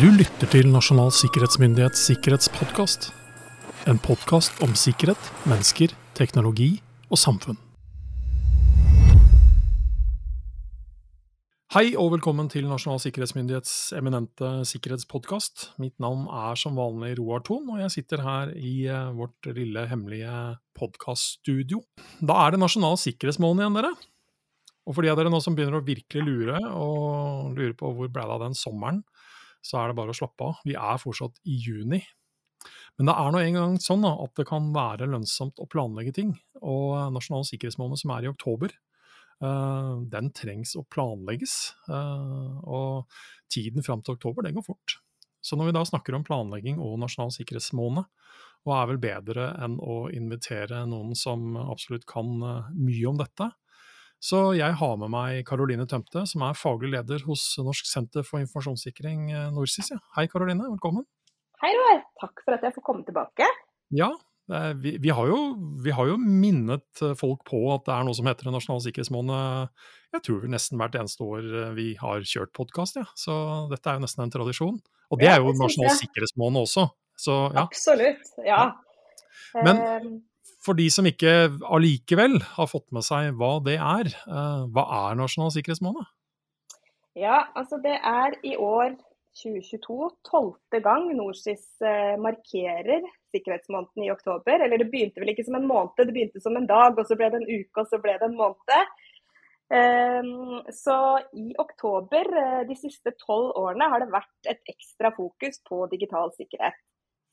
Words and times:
Du 0.00 0.06
lytter 0.08 0.48
til 0.48 0.70
Nasjonal 0.72 1.10
sikkerhetsmyndighets 1.12 2.00
sikkerhetspodkast. 2.08 3.10
En 3.90 3.98
podkast 4.00 4.62
om 4.64 4.70
sikkerhet, 4.72 5.20
mennesker, 5.44 5.92
teknologi 6.16 6.78
og 7.12 7.20
samfunn. 7.20 7.58
Hei 11.76 11.90
og 11.92 12.14
velkommen 12.14 12.48
til 12.48 12.70
Nasjonal 12.70 13.02
sikkerhetsmyndighets 13.04 13.92
eminente 13.98 14.54
sikkerhetspodkast. 14.70 15.66
Mitt 15.84 15.98
navn 16.00 16.24
er 16.40 16.56
som 16.56 16.80
vanlig 16.80 17.18
Roar 17.20 17.44
Thon, 17.44 17.68
og 17.74 17.84
jeg 17.84 17.92
sitter 17.98 18.24
her 18.24 18.56
i 18.56 18.86
eh, 18.88 19.12
vårt 19.12 19.52
lille 19.52 19.84
hemmelige 19.92 20.38
podkaststudio. 20.72 21.84
Da 22.24 22.46
er 22.46 22.56
det 22.56 22.64
nasjonal 22.64 22.96
sikkerhetsmåned 23.02 23.66
igjen, 23.66 23.76
dere. 23.82 23.92
Og 24.88 24.96
for 24.96 25.04
de 25.04 25.12
av 25.12 25.20
dere 25.20 25.30
nå 25.30 25.44
som 25.44 25.52
begynner 25.52 25.82
å 25.82 25.84
virkelig 25.84 26.24
lure, 26.24 26.64
og 26.72 27.52
lurer 27.58 27.76
på 27.76 27.92
hvor 27.92 28.08
ble 28.08 28.24
det 28.24 28.40
av 28.40 28.46
den 28.48 28.56
sommeren, 28.56 29.04
så 29.62 29.78
er 29.80 29.90
det 29.90 29.98
bare 29.98 30.14
å 30.14 30.18
slappe 30.18 30.50
av. 30.50 30.62
Vi 30.66 30.74
er 30.76 31.00
fortsatt 31.00 31.38
i 31.48 31.58
juni. 31.62 32.02
Men 32.98 33.08
det 33.08 33.14
er 33.18 33.32
nå 33.32 33.42
engang 33.42 33.76
sånn 33.82 34.04
da, 34.04 34.12
at 34.22 34.34
det 34.38 34.46
kan 34.50 34.70
være 34.74 35.08
lønnsomt 35.10 35.62
å 35.62 35.68
planlegge 35.70 36.14
ting. 36.18 36.34
Og 36.60 37.14
Nasjonal 37.14 37.46
sikkerhetsmåned 37.48 38.00
som 38.02 38.12
er 38.14 38.26
i 38.26 38.30
oktober, 38.30 38.74
uh, 39.44 40.02
den 40.12 40.30
trengs 40.36 40.76
å 40.78 40.84
planlegges. 40.92 41.56
Uh, 41.88 42.60
og 42.62 43.22
tiden 43.52 43.86
fram 43.86 44.04
til 44.04 44.18
oktober, 44.18 44.46
det 44.46 44.54
går 44.56 44.66
fort. 44.66 44.98
Så 45.42 45.58
når 45.58 45.70
vi 45.70 45.76
da 45.78 45.82
snakker 45.88 46.14
om 46.14 46.22
planlegging 46.26 46.78
og 46.78 47.00
nasjonal 47.02 47.32
sikkerhetsmåned, 47.34 48.06
hva 48.62 48.76
er 48.78 48.92
vel 48.92 49.00
bedre 49.02 49.48
enn 49.58 49.74
å 49.82 50.04
invitere 50.14 50.84
noen 50.86 51.16
som 51.18 51.56
absolutt 51.58 52.06
kan 52.06 52.36
uh, 52.44 52.70
mye 52.76 53.08
om 53.10 53.18
dette, 53.18 53.50
så 54.22 54.42
jeg 54.54 54.78
har 54.78 54.98
med 55.00 55.10
meg 55.10 55.42
Karoline 55.48 55.86
Tømte, 55.90 56.22
som 56.30 56.44
er 56.46 56.58
faglig 56.58 56.92
leder 56.94 57.24
hos 57.26 57.48
Norsk 57.58 57.88
senter 57.90 58.26
for 58.26 58.42
informasjonssikring, 58.42 59.30
eh, 59.34 59.48
NorSIS. 59.54 59.90
Ja. 59.94 59.98
Hei 60.16 60.28
Karoline, 60.30 60.68
velkommen. 60.76 61.08
Hei 61.62 61.72
Roar, 61.78 62.04
takk 62.22 62.44
for 62.44 62.54
at 62.54 62.62
jeg 62.66 62.76
får 62.76 62.86
komme 62.86 63.06
tilbake. 63.06 63.46
Ja, 63.94 64.12
vi, 64.76 64.96
vi, 65.00 65.10
har 65.10 65.26
jo, 65.30 65.38
vi, 65.84 65.92
har 65.94 66.08
jo, 66.10 66.16
minnet 66.18 67.02
eh, 67.02 67.14
folk 67.18 67.44
på 67.48 67.60
at 67.74 67.86
det 67.86 67.94
er 67.94 68.06
noe 68.06 68.16
som 68.16 68.26
heter 68.28 68.50
en 68.50 68.56
nasjonal 68.58 68.82
sikkerhetsmåned. 68.84 69.70
Jeg 70.12 70.24
tror 70.26 70.48
nesten 70.50 70.80
hvert 70.80 70.98
eneste 70.98 71.24
år 71.24 71.46
eh, 71.46 71.70
vi 71.78 71.86
har 72.00 72.26
kjørt 72.26 72.52
podkast, 72.56 72.98
ja. 73.00 73.06
så 73.18 73.36
dette 73.70 73.88
er 73.88 74.00
jo 74.00 74.04
nesten 74.04 74.26
en 74.26 74.34
tradisjon. 74.34 74.80
Og 75.12 75.20
det 75.20 75.30
er 75.30 75.38
jo 75.44 75.54
nasjonal 75.56 75.94
sikkerhetsmåned 76.00 76.62
også. 76.64 76.88
Så, 77.22 77.38
ja. 77.54 77.66
Absolutt, 77.68 78.34
ja. 78.46 78.62
Men 79.62 80.22
for 80.62 80.78
de 80.78 80.88
som 80.94 81.06
ikke 81.08 81.32
allikevel 81.66 82.38
har 82.56 82.68
fått 82.70 82.88
med 82.94 83.06
seg 83.06 83.32
hva 83.38 83.56
det 83.66 83.78
er, 83.78 84.12
eh, 84.26 84.66
hva 84.72 84.84
er 85.04 85.18
nasjonal 85.18 85.52
sikkerhetsmåned? 85.54 86.06
Ja, 87.18 87.48
altså 87.58 87.78
det 87.82 87.98
er 87.98 88.38
i 88.46 88.54
år 88.56 88.94
2022 89.36 90.08
tolvte 90.28 90.80
gang 90.84 91.08
NorSIS 91.16 91.64
eh, 91.84 92.16
markerer 92.20 93.04
sikkerhetsmåneden 93.32 94.06
i 94.06 94.12
oktober. 94.12 94.60
Eller 94.60 94.80
det 94.80 94.90
begynte 94.92 95.22
vel 95.22 95.32
ikke 95.32 95.46
som 95.48 95.56
en 95.58 95.68
måned, 95.68 95.96
det 95.98 96.14
begynte 96.14 96.42
som 96.44 96.56
en 96.56 96.68
dag, 96.68 96.96
og 96.96 97.08
så 97.08 97.16
ble 97.18 97.30
det 97.32 97.40
en 97.40 97.48
uke, 97.48 97.82
og 97.82 97.88
så 97.88 98.00
ble 98.02 98.16
det 98.20 98.28
en 98.28 98.38
måned. 98.38 98.92
Ehm, 99.72 100.60
så 100.76 100.96
i 101.32 101.52
oktober 101.60 102.28
eh, 102.44 102.62
de 102.68 102.76
siste 102.76 103.14
tolv 103.24 103.54
årene 103.56 103.88
har 103.88 104.02
det 104.02 104.12
vært 104.12 104.50
et 104.52 104.72
ekstra 104.72 105.12
fokus 105.16 105.62
på 105.68 105.86
digital 105.92 106.32
sikkerhet 106.36 106.76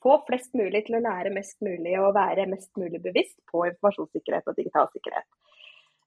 få 0.04 0.20
flest 0.28 0.54
mulig 0.58 0.86
til 0.88 0.98
å 0.98 1.04
lære 1.04 1.34
mest 1.36 1.60
mulig 1.66 1.96
og 2.00 2.16
være 2.18 2.48
mest 2.52 2.72
mulig 2.80 3.02
bevisst 3.04 3.40
på 3.52 3.66
informasjonssikkerhet 3.72 4.48
og 4.50 4.60
digital 4.60 4.90
sikkerhet. 4.94 5.28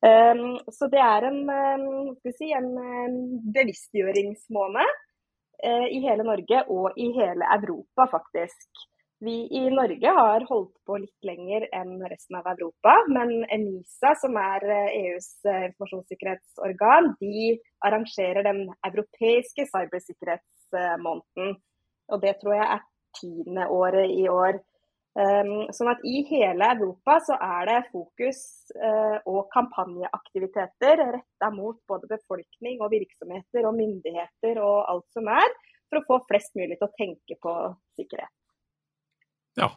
Um, 0.03 0.59
så 0.75 0.89
det 0.91 0.99
er 0.99 1.29
en, 1.29 1.43
um, 1.47 2.15
si, 2.35 2.49
en 2.51 2.73
um, 2.75 3.19
bevisstgjøringsmåned 3.55 4.89
uh, 4.89 5.87
i 5.95 6.01
hele 6.03 6.27
Norge 6.27 6.65
og 6.75 6.99
i 6.99 7.13
hele 7.15 7.47
Europa, 7.55 8.09
faktisk. 8.17 8.89
Vi 9.23 9.45
i 9.55 9.61
Norge 9.71 10.15
har 10.17 10.43
holdt 10.49 10.73
på 10.83 10.97
litt 10.99 11.29
lenger 11.29 11.69
enn 11.71 12.01
resten 12.11 12.41
av 12.41 12.49
Europa, 12.51 12.97
men 13.15 13.45
ENISA, 13.45 14.17
som 14.19 14.35
er 14.43 14.67
EUs 14.89 15.29
uh, 15.47 15.69
informasjonssikkerhetsorgan, 15.69 17.13
de 17.23 17.53
arrangerer 17.87 18.43
den 18.49 18.65
europeiske 18.89 19.69
cybersikkerhetsmåneden. 19.71 21.61
Og 22.11 22.27
det 22.27 22.41
tror 22.41 22.59
jeg 22.59 22.67
er 22.67 22.83
tiende 23.19 23.67
året 23.73 24.11
i 24.13 24.29
år. 24.31 24.61
Um, 25.13 25.67
sånn 25.77 25.91
at 25.93 26.01
I 26.09 26.23
hele 26.31 26.71
Europa 26.73 27.19
så 27.27 27.37
er 27.37 27.67
det 27.69 27.81
fokus 27.93 28.39
uh, 28.79 29.19
og 29.29 29.43
kampanjeaktiviteter 29.53 31.03
retta 31.03 31.51
mot 31.53 31.77
både 31.91 32.09
befolkning 32.15 32.81
og 32.81 32.95
virksomheter 32.95 33.69
og 33.69 33.77
myndigheter 33.77 34.63
og 34.65 34.79
alt 34.89 35.05
som 35.13 35.29
er, 35.29 35.53
for 35.93 36.01
å 36.01 36.07
få 36.09 36.19
flest 36.31 36.57
mulig 36.57 36.79
til 36.79 36.89
å 36.89 36.97
tenke 36.97 37.37
på 37.45 37.53
sikkerhet. 37.99 38.33
Ja, 39.61 39.69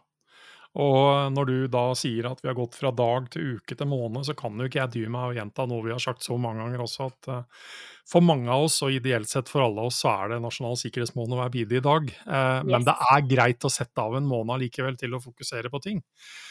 og 0.75 1.31
når 1.31 1.47
du 1.47 1.57
da 1.71 1.83
sier 1.95 2.27
at 2.27 2.41
vi 2.43 2.49
har 2.49 2.57
gått 2.57 2.75
fra 2.75 2.91
dag 2.91 3.29
til 3.31 3.55
uke 3.55 3.77
til 3.79 3.87
måned, 3.87 4.25
så 4.27 4.35
kan 4.37 4.57
jo 4.59 4.67
ikke 4.67 4.81
jeg 4.81 4.91
dy 4.91 5.03
meg 5.11 5.29
å 5.29 5.35
gjenta 5.37 5.67
noe 5.71 5.85
vi 5.85 5.93
har 5.93 6.03
sagt 6.03 6.25
så 6.25 6.35
mange 6.41 6.65
ganger 6.65 6.83
også, 6.83 7.07
at 7.07 7.29
uh, 7.31 7.69
for 8.05 8.25
mange 8.25 8.51
av 8.51 8.67
oss, 8.67 8.81
og 8.85 8.93
ideelt 8.93 9.31
sett 9.31 9.47
for 9.49 9.63
alle 9.63 9.85
oss, 9.87 10.01
så 10.03 10.11
er 10.11 10.33
det 10.33 10.41
nasjonal 10.43 10.75
sikkerhetsmåned 10.81 11.39
hver 11.39 11.53
bidige 11.53 11.85
dag. 11.85 12.11
Uh, 12.27 12.59
yes. 12.59 12.67
Men 12.73 12.89
det 12.89 12.97
er 13.07 13.23
greit 13.31 13.65
å 13.65 13.71
sette 13.71 14.03
av 14.03 14.19
en 14.19 14.27
måned 14.27 14.65
likevel 14.65 14.99
til 14.99 15.15
å 15.15 15.23
fokusere 15.23 15.71
på 15.71 15.81
ting. 15.87 16.03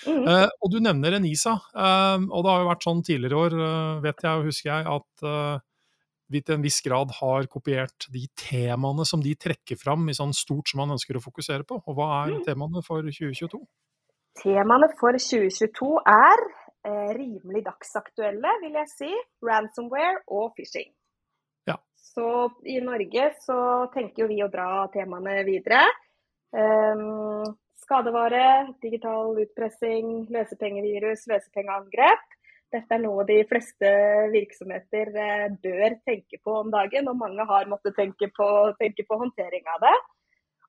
Mm. 0.08 0.24
Uh, 0.24 0.48
og 0.48 0.72
du 0.72 0.80
nevner 0.80 1.20
Enisa, 1.20 1.58
og 1.60 2.40
det 2.40 2.50
har 2.50 2.64
jo 2.64 2.72
vært 2.72 2.88
sånn 2.88 3.04
tidligere 3.04 3.44
år, 3.44 3.60
vet 4.08 4.24
jeg 4.24 4.40
og 4.40 4.48
husker 4.48 4.72
jeg, 4.72 4.98
at 4.98 5.62
vi 6.32 6.40
til 6.40 6.56
en 6.56 6.64
viss 6.64 6.80
grad 6.84 7.12
har 7.20 7.46
kopiert 7.52 8.08
de 8.12 8.24
temaene 8.40 9.04
som 9.06 9.22
de 9.22 9.34
trekker 9.36 9.76
fram 9.78 10.08
i 10.08 10.16
sånn 10.16 10.32
stort 10.34 10.70
som 10.70 10.80
man 10.80 10.96
ønsker 10.96 11.18
å 11.18 11.22
fokusere 11.22 11.66
på. 11.68 11.82
Og 11.84 11.98
hva 11.98 12.10
er 12.24 12.38
mm. 12.38 12.44
temaene 12.48 12.82
for 12.86 13.04
2022? 13.04 13.60
Temaene 14.42 14.90
for 14.98 15.16
2022 15.16 15.90
er 16.10 16.42
eh, 16.88 17.10
rimelig 17.16 17.64
dagsaktuelle, 17.68 18.54
vil 18.64 18.78
jeg 18.80 18.90
si. 18.92 19.10
Ransomware 19.46 20.24
og 20.34 20.54
phishing. 20.56 20.90
Ja. 21.70 21.78
Så 21.94 22.50
i 22.66 22.80
Norge 22.84 23.30
så 23.44 23.58
tenker 23.94 24.30
vi 24.30 24.40
å 24.42 24.50
dra 24.52 24.86
temaene 24.94 25.42
videre. 25.46 25.84
Um, 26.54 27.54
skadevare, 27.84 28.74
digital 28.82 29.34
utpressing, 29.42 30.26
løsepengevirus, 30.34 31.26
løsepengeangrep. 31.30 32.26
Dette 32.74 32.96
er 32.96 33.02
noe 33.04 33.22
de 33.28 33.36
fleste 33.46 33.90
virksomheter 34.32 35.10
eh, 35.14 35.46
bør 35.62 35.94
tenke 36.02 36.40
på 36.42 36.58
om 36.64 36.72
dagen, 36.74 37.06
og 37.10 37.20
mange 37.20 37.46
har 37.46 37.70
måttet 37.70 37.94
tenke 37.98 38.30
på, 38.34 38.48
tenke 38.80 39.06
på 39.06 39.18
håndtering 39.20 39.68
av 39.76 39.84
det. 39.84 39.94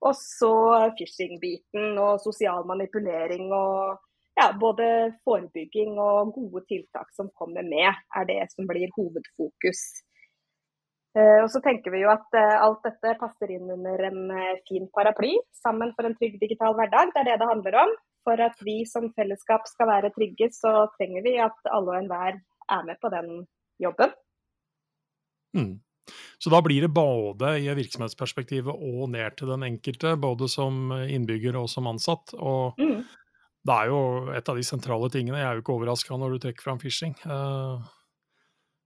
Og 0.06 0.14
så 0.18 0.54
phishing-biten 0.98 1.96
og 1.98 2.22
sosial 2.22 2.66
manipulering 2.70 3.50
og 3.56 3.98
ja, 4.36 4.50
både 4.60 4.88
forebygging 5.26 5.96
og 6.02 6.34
gode 6.36 6.66
tiltak 6.70 7.08
som 7.16 7.32
kommer 7.40 7.64
med, 7.66 7.88
er 8.16 8.28
det 8.30 8.42
som 8.52 8.68
blir 8.70 8.92
hovedfokus. 8.98 9.82
Eh, 11.16 11.40
og 11.40 11.48
så 11.52 11.62
tenker 11.64 11.94
vi 11.94 12.02
jo 12.04 12.12
at 12.12 12.36
eh, 12.36 12.58
alt 12.60 12.84
dette 12.84 13.14
passer 13.22 13.54
inn 13.56 13.70
under 13.72 14.04
en 14.10 14.34
eh, 14.36 14.60
fin 14.68 14.90
paraply, 14.92 15.32
sammen 15.64 15.94
for 15.96 16.08
en 16.08 16.18
trygg 16.20 16.36
digital 16.42 16.76
hverdag. 16.76 17.14
Det 17.14 17.24
er 17.24 17.30
det 17.30 17.40
det 17.42 17.52
handler 17.54 17.80
om. 17.86 17.96
For 18.26 18.42
at 18.42 18.60
vi 18.66 18.80
som 18.90 19.08
fellesskap 19.16 19.68
skal 19.70 19.88
være 19.88 20.12
trygge, 20.16 20.50
så 20.52 20.90
trenger 20.98 21.24
vi 21.24 21.38
at 21.40 21.72
alle 21.72 21.94
og 21.94 22.00
enhver 22.02 22.42
er 22.76 22.86
med 22.88 23.00
på 23.00 23.12
den 23.14 23.30
jobben. 23.80 24.16
Mm. 25.56 25.76
Så 26.42 26.52
da 26.54 26.62
blir 26.66 26.86
det 26.86 26.94
både 26.94 27.56
i 27.64 27.70
virksomhetsperspektivet 27.78 28.72
og 28.72 29.10
ned 29.14 29.38
til 29.40 29.52
den 29.54 29.66
enkelte, 29.68 30.16
både 30.22 30.50
som 30.52 30.92
innbygger 30.94 31.58
og 31.60 31.70
som 31.72 31.90
ansatt. 31.90 32.36
Og 32.38 32.80
mm. 32.80 33.04
det 33.66 33.76
er 33.76 33.92
jo 33.92 34.02
et 34.38 34.52
av 34.52 34.60
de 34.60 34.66
sentrale 34.68 35.10
tingene. 35.14 35.42
Jeg 35.42 35.50
er 35.50 35.60
jo 35.60 35.66
ikke 35.66 35.78
overraska 35.78 36.20
når 36.20 36.36
du 36.36 36.44
trekker 36.46 36.68
fram 36.68 36.82
phishing. 36.82 37.16
Uh, 37.26 37.82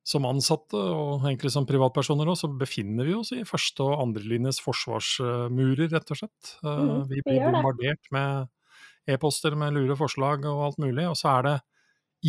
som 0.10 0.26
ansatte, 0.26 0.80
og 0.80 1.26
egentlig 1.28 1.52
som 1.54 1.68
privatpersoner 1.70 2.30
òg, 2.32 2.38
så 2.40 2.50
befinner 2.50 3.06
vi 3.06 3.18
oss 3.18 3.34
i 3.36 3.44
første- 3.46 3.86
og 3.86 4.00
andrelinjes 4.08 4.62
forsvarsmurer, 4.64 5.92
rett 5.92 6.14
og 6.16 6.22
slett. 6.22 6.56
Uh, 6.64 6.72
mm, 6.80 7.04
vi 7.12 7.22
blir 7.26 7.44
bombardert 7.46 8.10
med 8.16 8.50
e-poster 9.10 9.58
med 9.58 9.76
lure 9.76 9.98
forslag 10.00 10.48
og 10.50 10.64
alt 10.70 10.82
mulig. 10.82 11.06
Og 11.10 11.18
så 11.20 11.36
er 11.36 11.46
det 11.46 11.56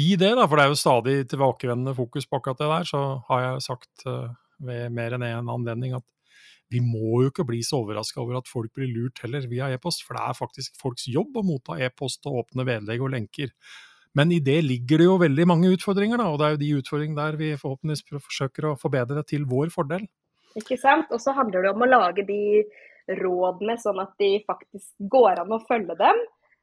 i 0.00 0.12
det, 0.14 0.34
da, 0.38 0.46
for 0.46 0.58
det 0.58 0.66
er 0.66 0.70
jo 0.70 0.78
stadig 0.78 1.16
tilbakevendende 1.30 1.96
fokus 1.96 2.28
på 2.28 2.38
akkurat 2.38 2.60
det 2.60 2.68
der, 2.70 2.86
så 2.86 3.00
har 3.30 3.42
jeg 3.46 3.64
sagt 3.66 4.06
uh, 4.06 4.28
ved 4.66 4.94
mer 4.94 5.16
enn 5.16 5.26
én 5.26 5.52
anledning 5.52 5.96
at 5.98 6.06
vi 6.70 6.78
må 6.84 7.24
jo 7.24 7.32
ikke 7.32 7.46
bli 7.48 7.60
så 7.66 7.80
overraska 7.82 8.20
over 8.22 8.38
at 8.38 8.48
folk 8.50 8.70
blir 8.76 8.90
lurt 8.92 9.18
heller 9.24 9.46
via 9.50 9.72
e-post, 9.74 10.04
for 10.06 10.14
det 10.14 10.22
er 10.22 10.38
faktisk 10.38 10.76
folks 10.78 11.08
jobb 11.10 11.40
å 11.40 11.46
motta 11.46 11.78
e-post 11.82 12.28
og 12.30 12.44
åpne 12.44 12.66
vedlegg 12.68 13.02
og 13.02 13.10
lenker. 13.16 13.50
Men 14.14 14.30
i 14.34 14.38
det 14.42 14.58
ligger 14.66 15.02
det 15.02 15.06
jo 15.08 15.18
veldig 15.22 15.46
mange 15.50 15.70
utfordringer, 15.74 16.18
da, 16.18 16.28
og 16.30 16.38
det 16.38 16.46
er 16.46 16.54
jo 16.54 16.62
de 16.62 16.70
utfordringene 16.82 17.26
der 17.26 17.38
vi 17.38 17.50
forhåpentligvis 17.58 18.22
forsøker 18.26 18.70
å 18.70 18.78
forbedre 18.78 19.22
til 19.26 19.46
vår 19.50 19.70
fordel. 19.74 20.06
Ikke 20.58 20.78
sant. 20.80 21.10
Og 21.14 21.22
så 21.22 21.34
handler 21.34 21.66
det 21.66 21.74
om 21.74 21.84
å 21.84 21.90
lage 21.90 22.26
de 22.26 22.40
rådene 23.20 23.76
sånn 23.80 24.00
at 24.02 24.14
de 24.22 24.32
faktisk 24.46 24.92
går 25.10 25.42
an 25.42 25.54
å 25.54 25.62
følge 25.66 25.96
dem. 25.98 26.18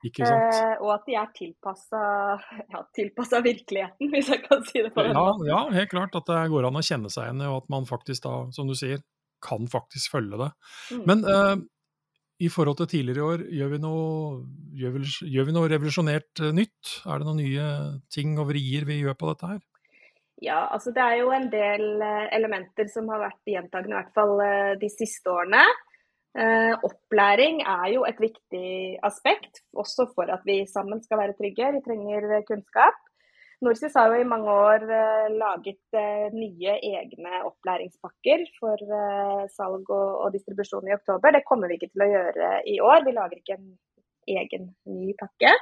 Eh, 0.05 0.73
og 0.77 0.91
at 0.93 1.07
de 1.07 1.15
er 1.17 1.29
tilpassa 1.33 2.01
ja, 2.73 3.41
virkeligheten, 3.41 4.11
hvis 4.13 4.29
jeg 4.29 4.43
kan 4.43 4.61
si 4.67 4.83
det 4.85 4.91
på 4.93 5.05
den 5.05 5.15
ja, 5.15 5.23
måten. 5.23 5.47
Ja, 5.49 5.61
helt 5.73 5.89
klart 5.89 6.17
at 6.19 6.27
det 6.29 6.43
går 6.53 6.67
an 6.69 6.77
å 6.77 6.83
kjenne 6.85 7.09
seg 7.09 7.25
igjen 7.25 7.41
i, 7.41 7.47
og 7.49 7.63
at 7.63 7.71
man 7.73 7.87
faktisk 7.89 8.27
da, 8.27 8.35
som 8.53 8.69
du 8.69 8.75
sier, 8.77 9.01
kan 9.43 9.65
faktisk 9.69 10.13
følge 10.13 10.37
det. 10.43 10.51
Mm. 10.93 11.01
Men 11.09 11.25
eh, 11.33 11.55
i 12.45 12.51
forhold 12.53 12.77
til 12.77 12.91
tidligere 12.93 13.23
i 13.23 13.25
år, 13.25 13.45
gjør 13.59 13.73
vi 13.73 13.81
noe, 13.81 14.11
gjør 14.77 14.93
vi, 14.99 15.01
gjør 15.33 15.49
vi 15.49 15.57
noe 15.57 15.71
revolusjonert 15.73 16.43
uh, 16.45 16.51
nytt? 16.53 16.93
Er 17.09 17.17
det 17.17 17.29
noen 17.29 17.41
nye 17.41 17.67
ting 18.13 18.37
og 18.37 18.51
vrier 18.51 18.85
vi 18.85 19.01
gjør 19.01 19.17
på 19.17 19.31
dette 19.31 19.51
her? 19.55 19.65
Ja, 20.45 20.59
altså 20.69 20.93
det 20.93 21.01
er 21.01 21.15
jo 21.23 21.31
en 21.33 21.47
del 21.49 22.03
elementer 22.37 22.85
som 22.93 23.09
har 23.09 23.23
vært 23.23 23.49
gjentagende, 23.49 23.95
i 23.95 23.97
hvert 23.97 24.13
fall 24.13 24.35
de 24.77 24.89
siste 24.93 25.33
årene. 25.33 25.63
Eh, 26.37 26.73
opplæring 26.85 27.63
er 27.65 27.87
jo 27.95 28.03
et 28.05 28.19
viktig 28.21 28.99
aspekt, 29.03 29.63
også 29.73 30.05
for 30.13 30.29
at 30.29 30.43
vi 30.45 30.59
sammen 30.69 31.01
skal 31.01 31.21
være 31.23 31.37
trygge. 31.39 31.71
Vi 31.75 31.83
trenger 31.85 32.43
kunnskap. 32.49 32.99
Norsis 33.65 33.95
har 33.97 34.11
jo 34.13 34.19
i 34.21 34.27
mange 34.33 34.53
år 34.53 34.83
uh, 34.85 35.27
laget 35.33 35.95
nye 36.37 36.75
egne 36.91 37.39
opplæringspakker 37.47 38.43
for 38.59 38.83
salg 39.49 39.89
og, 39.89 40.27
distribusjon 40.35 40.85
i 40.91 40.93
oktober. 40.93 41.33
Det 41.33 41.41
kommer 41.49 41.65
vi 41.65 41.79
ikke 41.79 41.89
til 41.89 42.05
å 42.05 42.11
gjøre 42.11 42.51
i 42.69 42.77
år. 42.85 43.01
Vi 43.07 43.15
lager 43.17 43.41
ikke 43.41 43.57
en 43.57 43.71
egen 44.37 44.69
ny 44.85 45.15
pakke. 45.17 45.55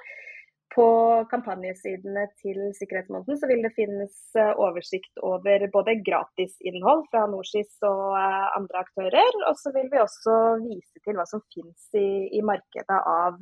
På 0.73 0.87
kampanjesidene 1.31 2.25
til 2.41 2.57
sikkerhetsmåneden 2.75 3.49
vil 3.51 3.61
det 3.63 3.71
finnes 3.77 4.15
oversikt 4.59 5.21
over 5.23 5.67
både 5.71 5.93
gratisinnhold 6.03 7.05
fra 7.11 7.25
Norsis 7.31 7.77
og 7.85 8.15
andre 8.17 8.81
aktører, 8.81 9.37
og 9.47 9.59
så 9.61 9.71
vil 9.75 9.91
vi 9.93 10.01
også 10.01 10.33
vise 10.65 11.03
til 11.05 11.15
hva 11.15 11.27
som 11.29 11.43
finnes 11.53 11.85
i, 11.95 12.07
i 12.39 12.41
markedet 12.43 12.97
av 13.11 13.37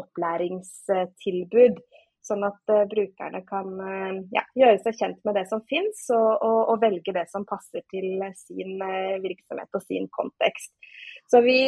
opplæringstilbud. 0.00 1.78
Sånn 2.24 2.40
at 2.48 2.72
uh, 2.72 2.86
brukerne 2.88 3.42
kan 3.44 3.68
ja, 4.32 4.42
gjøre 4.56 4.80
seg 4.80 4.96
kjent 4.96 5.18
med 5.28 5.36
det 5.36 5.44
som 5.50 5.60
finnes, 5.68 6.00
og, 6.16 6.30
og, 6.40 6.60
og, 6.72 6.78
velge 6.80 7.12
det 7.12 7.26
som 7.28 7.44
passer 7.44 7.84
til 7.92 8.24
sin 8.40 8.80
virksomhet 9.20 9.76
og 9.76 9.84
sin 9.84 10.08
kontekst. 10.08 10.72
Så 11.28 11.44
vi 11.44 11.60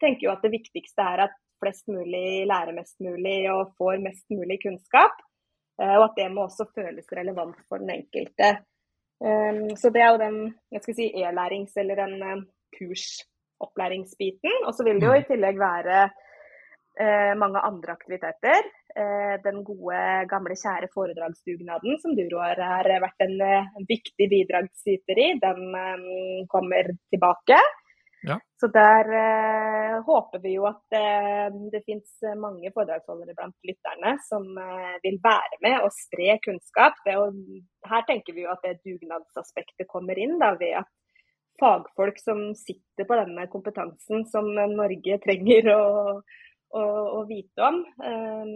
tenker 0.00 0.28
jo 0.28 0.34
at 0.34 0.44
det 0.44 0.52
viktigste 0.52 1.04
er 1.14 1.24
at 1.26 1.40
flest 1.60 1.88
mulig 1.90 2.46
lærer 2.48 2.76
mest 2.76 2.96
mulig 3.04 3.38
og 3.52 3.74
får 3.78 4.02
mest 4.04 4.26
mulig 4.34 4.60
kunnskap. 4.62 5.16
og 5.78 6.04
at 6.08 6.16
det 6.18 6.24
må 6.34 6.42
også 6.48 6.64
føles 6.74 7.06
relevant 7.14 7.58
for 7.68 7.78
den 7.78 7.90
enkelte. 7.94 8.48
Um, 9.22 9.76
så 9.78 9.92
det 9.94 10.02
er 10.02 10.10
jo 10.10 10.18
den 10.18 10.38
si, 10.82 11.06
e-lærings- 11.14 11.78
eller 11.78 11.94
den 12.02 12.46
kursopplæringsbiten. 12.74 14.64
Og 14.66 14.74
så 14.74 14.84
vil 14.84 14.98
det 14.98 15.06
jo 15.06 15.14
i 15.14 15.22
mm. 15.22 15.28
tillegg 15.30 15.60
være 15.60 16.00
eh, 17.00 17.34
mange 17.42 17.62
andre 17.70 17.94
aktiviteter. 17.94 18.68
Eh, 18.98 19.34
den 19.44 19.62
gode, 19.66 20.02
gamle, 20.32 20.56
kjære 20.62 20.90
foredragsdugnaden 20.94 21.98
som 22.02 22.14
du 22.18 22.24
Roar 22.32 22.58
har 22.72 22.88
vært 23.04 23.26
en, 23.26 23.36
eh, 23.48 23.68
viktig 23.90 24.28
bidragsyter 24.34 25.20
i, 25.26 25.28
den 25.42 25.60
eh, 25.84 26.46
kommer 26.54 26.90
tilbake. 27.12 27.60
Ja. 28.26 28.38
Så 28.58 28.66
der 28.74 29.10
eh, 29.14 29.96
håper 30.06 30.40
vi 30.42 30.56
jo 30.56 30.64
at 30.66 30.96
eh, 30.98 31.46
det 31.72 31.84
finnes 31.86 32.24
mange 32.40 32.72
foredragsholdere 32.74 33.36
blant 33.38 33.68
lytterne 33.68 34.16
som 34.26 34.48
vil 35.04 35.20
være 35.22 35.60
med 35.62 35.84
og 35.84 35.94
spre 35.94 36.38
kunnskap. 36.42 36.98
Jo, 37.06 37.28
her 37.86 38.08
tenker 38.08 38.34
vi 38.34 38.46
jo 38.46 38.54
at 38.54 38.64
det 38.66 38.80
dugnadsaspektet 38.82 39.90
kommer 39.90 40.18
inn, 40.18 40.38
da, 40.42 40.54
ved 40.58 40.80
at 40.82 40.90
fagfolk 41.58 42.18
som 42.22 42.42
sitter 42.58 43.06
på 43.06 43.16
denne 43.18 43.46
kompetansen 43.50 44.26
som 44.30 44.50
Norge 44.54 45.18
trenger 45.22 45.72
å 45.74 45.86
å, 46.70 46.82
å 47.18 47.24
vite 47.28 47.64
om. 47.64 47.80
Eh, 48.04 48.52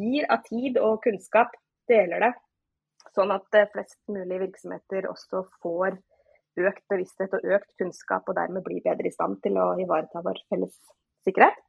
gir 0.00 0.28
av 0.32 0.44
tid 0.48 0.78
og 0.82 1.00
kunnskap, 1.04 1.54
deler 1.90 2.28
det. 2.28 2.32
Sånn 3.16 3.32
at 3.34 3.58
eh, 3.58 3.68
flest 3.72 3.98
mulig 4.12 4.40
virksomheter 4.46 5.08
også 5.10 5.46
får 5.62 5.98
økt 6.56 6.84
bevissthet 6.90 7.36
og 7.36 7.46
økt 7.56 7.70
kunnskap, 7.80 8.26
og 8.28 8.36
dermed 8.38 8.64
bli 8.66 8.80
bedre 8.84 9.08
i 9.08 9.14
stand 9.14 9.40
til 9.44 9.58
å 9.60 9.72
ivareta 9.82 10.24
vår 10.24 10.42
felles 10.50 10.76
sikkerhet. 11.26 11.62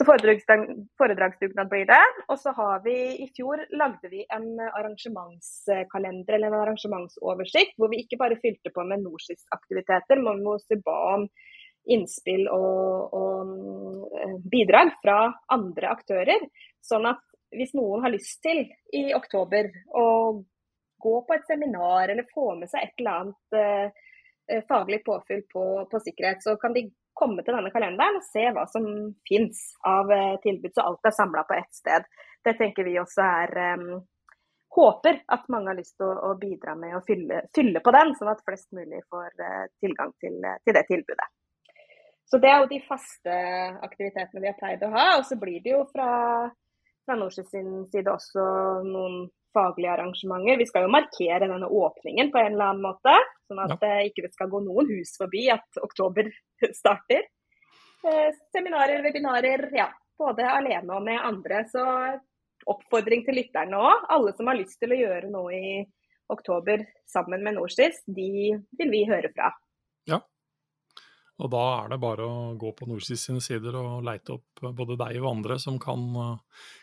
Så 0.00 0.06
foredragsdugnad 0.08 1.68
blir 1.68 1.84
det. 1.84 2.04
Og 2.32 2.38
så 2.40 2.54
har 2.56 2.78
vi 2.86 2.94
i 3.20 3.26
fjor 3.36 3.60
lagde 3.76 4.08
vi 4.08 4.22
en 4.32 4.54
arrangementskalender 4.64 6.38
eller 6.38 6.48
en 6.48 6.62
arrangementsoversikt 6.62 7.76
hvor 7.76 7.92
vi 7.92 8.00
ikke 8.06 8.16
bare 8.22 8.38
fylte 8.40 8.72
på 8.72 8.86
med 8.88 9.04
NorSIS-aktiviteter, 9.04 10.22
men 10.24 10.40
også 10.48 10.80
ba 10.86 10.96
om 11.18 11.26
innspill 11.92 12.46
og, 12.48 13.12
og, 13.16 14.08
eh, 14.22 14.38
bidrag 14.52 14.94
fra 15.02 15.18
andre 15.52 15.92
aktører. 15.92 16.48
Sånn 16.80 17.08
at 17.10 17.20
hvis 17.52 17.76
noen 17.76 18.00
har 18.04 18.14
lyst 18.14 18.40
til 18.44 18.64
i 18.96 19.10
oktober 19.16 19.68
å 20.00 20.06
gå 21.00 21.16
på 21.26 21.36
et 21.36 21.48
seminar 21.48 22.12
eller 22.12 22.28
få 22.34 22.54
med 22.58 22.70
seg 22.70 22.86
et 22.86 23.02
eller 23.02 23.18
annet 23.22 23.58
eh, 23.58 24.06
eh 24.50 24.62
faglig 24.68 25.02
påfyll 25.06 25.42
på, 25.52 25.64
på, 25.90 26.00
sikkerhet, 26.04 26.42
så 26.42 26.56
kan 26.60 26.74
de 26.76 26.88
komme 27.14 27.44
til 27.44 27.54
denne 27.56 27.72
kalenderen 27.74 28.18
og 28.20 28.26
se 28.26 28.46
hva 28.54 28.64
som 28.70 28.86
finnes 29.28 29.60
av 29.86 30.10
eh, 30.14 30.38
tilbud. 30.44 30.72
Så 30.74 30.86
alt 30.86 31.10
er 31.10 31.16
samla 31.16 31.44
på 31.48 31.58
ett 31.58 31.74
sted. 31.74 32.08
Det 32.44 32.56
tenker 32.58 32.86
vi 32.86 32.98
også 33.02 33.26
er 33.26 33.60
eh, 33.66 33.84
Håper 34.70 35.16
at 35.34 35.48
mange 35.50 35.72
har 35.72 35.74
lyst 35.74 35.96
til 35.98 36.06
å, 36.06 36.30
å 36.30 36.36
bidra 36.38 36.76
med 36.78 36.94
å 36.94 37.00
fylle, 37.02 37.40
fylle, 37.56 37.80
på 37.82 37.90
den, 37.90 38.12
sånn 38.14 38.30
at 38.30 38.44
flest 38.46 38.68
mulig 38.70 39.00
får 39.10 39.42
eh, 39.42 39.64
tilgang 39.82 40.12
til, 40.22 40.36
til 40.62 40.76
det 40.76 40.84
tilbudet. 40.86 41.26
Så 42.30 42.38
det 42.38 42.52
er 42.52 42.60
jo 42.62 42.70
de 42.70 42.78
faste 42.86 43.36
aktivitetene 43.82 44.42
vi 44.44 44.46
har 44.46 44.58
pleid 44.58 44.84
å 44.86 44.92
ha. 44.94 45.06
Og 45.18 45.24
så 45.26 45.34
blir 45.40 45.58
det 45.64 45.72
jo 45.72 45.82
fra, 45.90 46.10
fra 47.02 47.16
Norse 47.18 47.42
sin 47.48 47.88
side 47.90 48.12
også 48.12 48.44
noen 48.86 49.24
faglige 49.56 49.92
arrangementer. 49.92 50.58
Vi 50.60 50.66
skal 50.68 50.86
jo 50.86 50.92
markere 50.92 51.42
denne 51.44 51.66
åpningen 51.66 52.30
på 52.32 52.40
en 52.40 52.54
eller 52.54 52.72
annen 52.72 52.86
måte, 52.86 53.14
sånn 53.50 53.62
at 53.64 53.76
ja. 53.82 54.00
ikke 54.06 54.24
det 54.26 54.32
skal 54.34 54.50
gå 54.52 54.62
noen 54.64 54.90
hus 54.92 55.16
forbi 55.20 55.48
at 55.52 55.80
oktober 55.82 56.30
starter. 56.80 57.26
Eh, 58.06 58.28
seminarer, 58.54 59.02
webinarer, 59.04 59.68
ja. 59.76 59.90
Både 60.20 60.44
alene 60.44 60.96
og 60.96 61.04
med 61.06 61.16
andre. 61.16 61.62
Så 61.72 61.84
oppfordring 62.68 63.24
til 63.24 63.38
lytterne 63.40 63.78
òg. 63.80 64.04
Alle 64.12 64.34
som 64.36 64.50
har 64.50 64.58
lyst 64.58 64.76
til 64.82 64.92
å 64.92 64.98
gjøre 65.00 65.30
noe 65.32 65.56
i 65.56 65.72
oktober 66.30 66.84
sammen 67.08 67.42
med 67.42 67.56
Norsis, 67.56 68.02
de 68.06 68.52
vil 68.78 68.92
vi 68.92 69.06
høre 69.08 69.32
fra. 69.32 69.50
Ja, 70.08 70.20
og 71.40 71.48
da 71.52 71.60
er 71.80 71.92
det 71.92 72.00
bare 72.02 72.26
å 72.26 72.40
gå 72.60 72.72
på 72.76 72.88
Norsis 72.90 73.22
sine 73.26 73.40
sider 73.44 73.76
og 73.80 74.04
leite 74.04 74.34
opp 74.36 74.60
både 74.76 74.98
deg 75.00 75.20
og 75.22 75.30
andre 75.30 75.56
som 75.62 75.78
kan, 75.80 76.02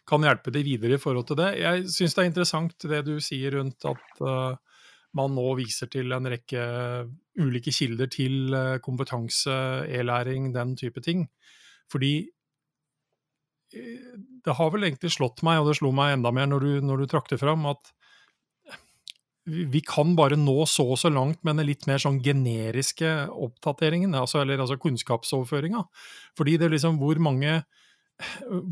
kan 0.10 0.26
hjelpe 0.26 0.54
deg 0.54 0.66
videre 0.66 0.98
i 0.98 1.02
forhold 1.02 1.28
til 1.30 1.40
det. 1.40 1.52
Jeg 1.62 1.86
syns 1.94 2.18
det 2.18 2.24
er 2.24 2.32
interessant 2.32 2.88
det 2.90 3.04
du 3.06 3.16
sier 3.24 3.54
rundt 3.60 3.86
at 3.86 4.24
uh, 4.26 4.58
man 5.18 5.36
nå 5.38 5.46
viser 5.60 5.90
til 5.94 6.14
en 6.16 6.30
rekke 6.30 6.64
ulike 7.38 7.74
kilder 7.74 8.10
til 8.12 8.58
kompetanse, 8.84 9.54
e-læring, 9.94 10.52
den 10.56 10.76
type 10.80 11.02
ting. 11.06 11.28
Fordi 11.92 12.14
eh, 13.74 14.16
det 14.46 14.56
har 14.58 14.74
vel 14.74 14.88
egentlig 14.90 15.14
slått 15.16 15.44
meg, 15.48 15.62
og 15.62 15.70
det 15.70 15.78
slo 15.80 15.94
meg 15.96 16.18
enda 16.18 16.34
mer 16.36 16.50
når 16.50 16.66
du, 16.66 16.72
når 16.86 17.04
du 17.04 17.12
trakk 17.12 17.32
det 17.32 17.42
fram, 17.42 17.66
at 17.70 17.94
vi 19.48 19.82
kan 19.86 20.12
bare 20.18 20.36
nå 20.40 20.66
så 20.68 20.84
og 20.92 21.00
så 21.00 21.12
langt 21.14 21.40
med 21.48 21.60
den 21.60 21.70
litt 21.70 21.88
mer 21.88 22.02
sånn 22.04 22.20
generiske 22.24 23.10
oppdateringen, 23.32 24.16
altså, 24.20 24.42
eller 24.44 24.60
altså 24.60 24.80
kunnskapsoverføringa. 24.84 25.86
Fordi 26.38 26.58
det 26.60 26.68
er 26.68 26.76
liksom 26.76 27.00
hvor 27.02 27.20
mange 27.24 27.62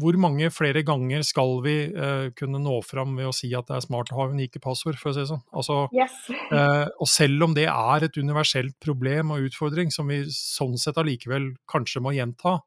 hvor 0.01 0.15
mange 0.17 0.47
flere 0.49 0.81
ganger 0.81 1.21
skal 1.25 1.59
vi 1.61 1.75
uh, 1.93 2.31
kunne 2.37 2.57
nå 2.61 2.79
fram 2.81 3.13
ved 3.17 3.29
å 3.29 3.33
si 3.35 3.51
at 3.53 3.67
det 3.69 3.75
er 3.77 3.83
smart 3.85 4.09
å 4.09 4.17
ha 4.17 4.25
unike 4.31 4.61
passord, 4.63 4.97
for 4.97 5.11
å 5.11 5.13
si 5.13 5.21
det 5.21 5.29
sånn? 5.29 5.43
Altså, 5.53 5.83
yes. 5.93 6.15
uh, 6.49 6.87
og 7.03 7.09
selv 7.11 7.45
om 7.45 7.53
det 7.53 7.67
er 7.69 8.07
et 8.07 8.17
universelt 8.17 8.73
problem 8.81 9.35
og 9.35 9.45
utfordring 9.45 9.93
som 9.93 10.09
vi 10.09 10.23
sånn 10.33 10.79
sett 10.81 10.97
allikevel 11.01 11.51
kanskje 11.69 12.01
må 12.01 12.15
gjenta, 12.17 12.57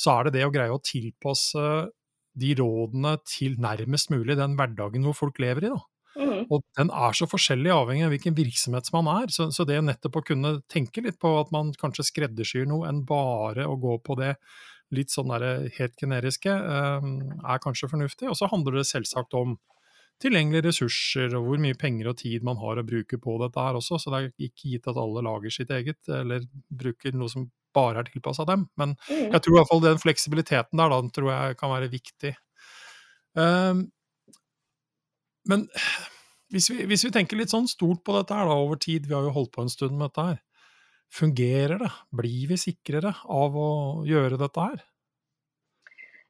så 0.00 0.16
er 0.16 0.26
det 0.26 0.38
det 0.38 0.48
å 0.48 0.54
greie 0.54 0.72
å 0.72 0.80
tilpasse 0.82 1.66
de 2.34 2.54
rådene 2.58 3.18
til 3.28 3.60
nærmest 3.62 4.10
mulig 4.10 4.38
den 4.40 4.56
hverdagen 4.58 5.04
hvor 5.06 5.20
folk 5.26 5.44
lever 5.44 5.68
i. 5.68 5.74
da. 5.76 5.82
Mm. 6.14 6.44
Og 6.52 6.62
den 6.78 6.92
er 6.94 7.16
så 7.16 7.26
forskjellig 7.30 7.72
avhengig 7.74 8.06
av 8.06 8.14
hvilken 8.14 8.36
virksomhet 8.36 8.90
man 8.94 9.10
er. 9.16 9.32
Så, 9.34 9.48
så, 9.54 9.66
det 9.68 9.80
nettopp 9.82 10.20
å 10.20 10.26
kunne 10.26 10.54
tenke 10.70 11.02
litt 11.04 11.18
på 11.22 11.34
at 11.40 11.50
man 11.54 11.72
kanskje 11.80 12.06
skreddersyr 12.10 12.68
noe, 12.70 12.88
enn 12.90 13.02
bare 13.08 13.66
å 13.68 13.76
gå 13.80 13.98
på 14.04 14.18
det 14.20 14.36
litt 14.94 15.10
sånn 15.10 15.32
der 15.32 15.68
helt 15.78 15.96
generiske, 15.98 16.52
eh, 16.54 17.06
er 17.50 17.62
kanskje 17.62 17.90
fornuftig. 17.90 18.28
Og 18.30 18.38
så 18.38 18.50
handler 18.52 18.78
det 18.78 18.88
selvsagt 18.90 19.34
om 19.38 19.56
tilgjengelige 20.22 20.68
ressurser 20.68 21.34
og 21.34 21.48
hvor 21.48 21.60
mye 21.62 21.76
penger 21.78 22.12
og 22.12 22.18
tid 22.20 22.44
man 22.46 22.60
har 22.60 22.78
å 22.78 22.86
bruke 22.86 23.18
på 23.20 23.34
dette 23.42 23.60
her 23.60 23.78
også. 23.78 23.98
Så 23.98 24.12
det 24.12 24.20
er 24.20 24.30
ikke 24.46 24.70
gitt 24.76 24.88
at 24.90 25.00
alle 25.00 25.24
lager 25.26 25.54
sitt 25.54 25.72
eget, 25.74 26.00
eller 26.06 26.46
bruker 26.70 27.16
noe 27.16 27.32
som 27.32 27.48
bare 27.74 28.04
er 28.04 28.08
tilpassa 28.08 28.46
dem. 28.48 28.68
Men 28.80 28.94
mm. 29.08 29.34
jeg 29.34 29.42
tror 29.42 29.56
i 29.56 29.58
hvert 29.58 29.72
fall 29.72 29.84
den 29.84 30.00
fleksibiliteten 30.02 30.80
der 30.80 30.94
da, 30.94 31.02
tror 31.16 31.32
jeg 31.32 31.58
kan 31.58 31.74
være 31.74 31.90
viktig. 31.92 32.34
Um, 33.34 33.88
men 35.50 35.68
hvis 36.54 36.70
vi, 36.72 36.84
hvis 36.88 37.06
vi, 37.08 37.12
tenker 37.14 37.40
litt 37.40 37.54
sånn 37.54 37.68
stort 37.70 38.04
på 38.06 38.16
dette 38.16 38.36
her 38.36 38.50
da, 38.50 38.58
over 38.62 38.80
tid, 38.80 39.08
vi 39.08 39.16
har 39.16 39.26
jo 39.26 39.34
holdt 39.36 39.54
på 39.54 39.64
en 39.64 39.72
stund 39.72 39.96
med 39.98 40.10
dette 40.10 40.26
her. 40.32 40.42
Fungerer 41.14 41.78
det? 41.78 41.92
Blir 42.10 42.50
vi 42.50 42.58
sikrere 42.58 43.14
av 43.30 43.54
å 43.54 43.70
gjøre 44.08 44.40
dette 44.40 44.66
her? 44.66 44.82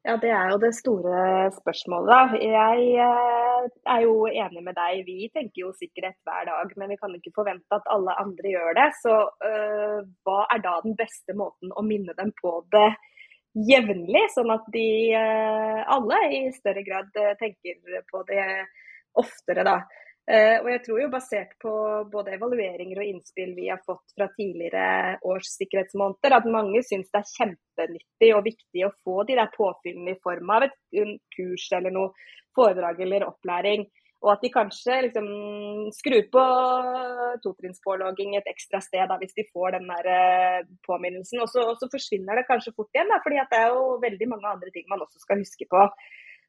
Ja, 0.05 0.17
Det 0.21 0.29
er 0.29 0.51
jo 0.51 0.57
det 0.61 0.69
store 0.77 1.49
spørsmålet. 1.55 2.35
Jeg 2.37 2.81
eh, 3.01 3.63
er 3.89 4.01
jo 4.03 4.27
enig 4.29 4.61
med 4.61 4.75
deg. 4.77 4.99
Vi 5.07 5.31
tenker 5.33 5.63
jo 5.63 5.71
sikkerhet 5.73 6.19
hver 6.27 6.45
dag, 6.45 6.75
men 6.77 6.93
vi 6.93 6.97
kan 6.99 7.15
ikke 7.17 7.33
forvente 7.33 7.79
at 7.79 7.89
alle 7.89 8.13
andre 8.21 8.51
gjør 8.51 8.77
det. 8.77 8.85
Så 9.01 9.15
øh, 9.49 10.05
hva 10.21 10.43
er 10.53 10.61
da 10.61 10.75
den 10.85 10.93
beste 10.99 11.33
måten 11.33 11.73
å 11.73 11.81
minne 11.81 12.13
dem 12.19 12.29
på 12.37 12.53
det 12.75 12.91
jevnlig, 13.65 14.27
sånn 14.35 14.53
at 14.53 14.69
de 14.77 14.87
øh, 15.17 15.81
alle 15.97 16.21
i 16.37 16.41
større 16.53 16.85
grad 16.85 17.09
tenker 17.41 18.05
på 18.11 18.21
det 18.29 18.45
oftere, 19.21 19.65
da. 19.67 19.79
Uh, 20.25 20.57
og 20.63 20.69
jeg 20.71 20.81
tror 20.87 20.99
jo 21.03 21.09
basert 21.13 21.51
på 21.61 21.71
både 22.09 22.33
evalueringer 22.33 22.97
og 22.97 23.09
innspill 23.11 23.51
vi 23.53 23.67
har 23.69 23.81
fått 23.85 24.15
fra 24.17 24.25
tidligere 24.33 25.19
års 25.21 25.51
sikkerhetsmåneder, 25.59 26.33
at 26.33 26.47
mange 26.49 26.81
syns 26.87 27.11
det 27.13 27.21
er 27.21 27.33
kjempenyttig 27.35 28.31
og 28.33 28.47
viktig 28.47 28.87
å 28.87 28.95
få 29.05 29.19
de 29.29 29.37
der 29.37 29.51
påfyllene 29.53 30.15
i 30.15 30.23
form 30.25 30.49
av 30.55 30.65
et 30.65 30.79
kurs 31.35 31.67
eller 31.77 31.93
noe 31.93 32.33
foredrag 32.57 33.05
eller 33.05 33.27
opplæring. 33.27 33.85
Og 34.25 34.31
at 34.33 34.41
de 34.41 34.49
kanskje 34.49 34.95
liksom 35.05 35.25
skrur 35.93 36.23
på 36.33 36.43
totrinnspålogging 37.43 38.33
et 38.39 38.47
ekstra 38.49 38.79
sted 38.81 39.05
da, 39.11 39.19
hvis 39.21 39.35
de 39.37 39.45
får 39.51 39.75
den 39.75 39.85
der 39.91 40.09
uh, 40.09 40.69
påminnelsen. 40.87 41.43
Og 41.43 41.51
så, 41.51 41.89
forsvinner 41.91 42.39
det 42.39 42.47
kanskje 42.49 42.73
fort 42.73 42.89
igjen, 42.95 43.11
da, 43.13 43.21
fordi 43.21 43.43
det 43.51 43.59
er 43.61 43.75
jo 43.75 43.99
veldig 44.01 44.29
mange 44.33 44.53
andre 44.55 44.73
ting 44.73 44.89
man 44.89 45.05
også 45.05 45.21
skal 45.21 45.43
huske 45.43 45.69
på. 45.69 45.85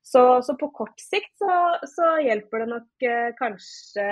Så, 0.06 0.22
så 0.46 0.54
på 0.54 0.70
kort 0.70 1.00
sikt 1.02 1.32
så, 1.40 1.54
så 1.90 2.12
hjelper 2.22 2.62
det 2.62 2.68
nok 2.70 3.06
eh, 3.08 3.30
kanskje, 3.40 4.06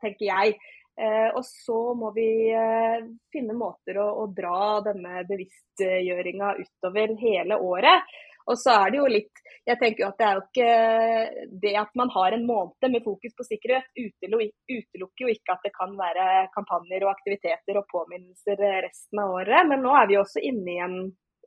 tenker 0.00 0.24
jeg. 0.30 0.56
Eh, 0.96 1.28
og 1.36 1.42
så 1.44 1.80
må 1.98 2.08
vi 2.16 2.48
eh, 2.56 3.02
finne 3.32 3.56
måter 3.56 3.98
å, 4.00 4.06
å 4.22 4.30
dra 4.32 4.80
denne 4.86 5.26
bevisstgjøringa 5.28 6.54
utover 6.62 7.12
hele 7.20 7.60
året. 7.60 8.16
Og 8.46 8.56
så 8.56 8.76
er 8.78 8.92
det 8.94 9.00
jo 9.00 9.10
litt 9.10 9.40
Jeg 9.66 9.78
tenker 9.80 10.04
jo 10.04 10.08
at 10.12 10.20
det 10.20 10.26
er 10.26 10.36
jo 10.36 10.42
ikke 10.44 11.54
Det 11.64 11.72
at 11.80 11.96
man 11.98 12.12
har 12.14 12.36
en 12.36 12.44
måned 12.46 12.92
med 12.92 13.02
fokus 13.02 13.34
på 13.34 13.46
sikkerhet, 13.48 13.88
utelukker 13.98 15.26
jo 15.26 15.32
ikke 15.32 15.56
at 15.56 15.66
det 15.66 15.72
kan 15.74 15.96
være 15.98 16.46
kampanjer 16.54 17.04
og 17.04 17.12
aktiviteter 17.12 17.80
og 17.80 17.88
påminnelser 17.90 18.62
resten 18.86 19.20
av 19.20 19.34
året. 19.40 19.66
Men 19.68 19.82
nå 19.84 19.96
er 19.98 20.06
vi 20.08 20.20
også 20.20 20.44
inne 20.46 20.76
i 20.76 20.82
en 20.86 21.00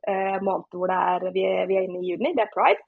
eh, 0.06 0.36
måned 0.44 0.76
hvor 0.76 0.92
er, 0.92 1.30
vi, 1.32 1.46
vi, 1.70 1.78
er, 1.78 1.88
inne 1.88 2.04
i 2.04 2.12
juni, 2.12 2.34
det 2.36 2.44
er 2.46 2.52
pride. 2.52 2.84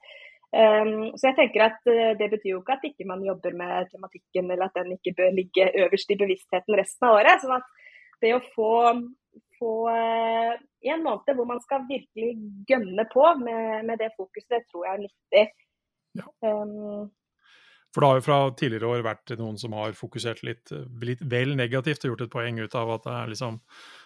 Um, 0.53 1.15
så 1.17 1.31
jeg 1.31 1.37
tenker 1.39 1.63
at 1.65 1.79
uh, 1.89 2.11
Det 2.19 2.27
betyr 2.29 2.51
jo 2.51 2.59
ikke 2.61 2.75
at 2.75 2.83
ikke 2.85 3.07
man 3.09 3.23
jobber 3.25 3.55
med 3.57 3.87
tematikken, 3.89 4.51
eller 4.53 4.67
at 4.67 4.75
den 4.77 4.93
ikke 4.93 5.15
bør 5.17 5.33
ligge 5.33 5.65
øverst 5.81 6.13
i 6.13 6.19
bevisstheten 6.19 6.77
resten 6.77 7.07
av 7.09 7.17
året. 7.17 7.41
sånn 7.41 7.55
at 7.57 7.71
det 8.21 8.35
å 8.35 8.43
få, 8.53 8.73
få 9.57 9.73
uh, 9.89 10.53
en 10.93 11.03
måned 11.07 11.33
hvor 11.39 11.49
man 11.49 11.63
skal 11.63 11.87
virkelig 11.89 12.35
gønne 12.69 13.07
på 13.09 13.25
med, 13.41 13.89
med 13.89 13.99
det 13.99 14.13
fokuset, 14.13 14.51
det 14.53 14.61
tror 14.69 14.85
jeg 14.85 14.93
er 14.93 15.03
nyttig. 15.07 15.45
Ja. 16.21 16.29
Um, 16.45 17.09
for 17.93 18.01
det 18.01 18.09
har 18.09 18.19
jo 18.19 18.25
fra 18.25 18.37
tidligere 18.57 18.89
år 18.89 19.03
vært 19.05 19.33
noen 19.37 19.57
som 19.61 19.73
har 19.77 19.93
fokusert 19.97 20.41
litt, 20.45 20.71
litt 21.01 21.21
vel 21.29 21.53
negativt 21.57 22.05
og 22.05 22.13
gjort 22.13 22.23
et 22.25 22.33
poeng 22.33 22.61
ut 22.61 22.77
av 22.77 22.93
at 22.95 23.03
det 23.05 23.17
er 23.19 23.33
liksom 23.33 23.59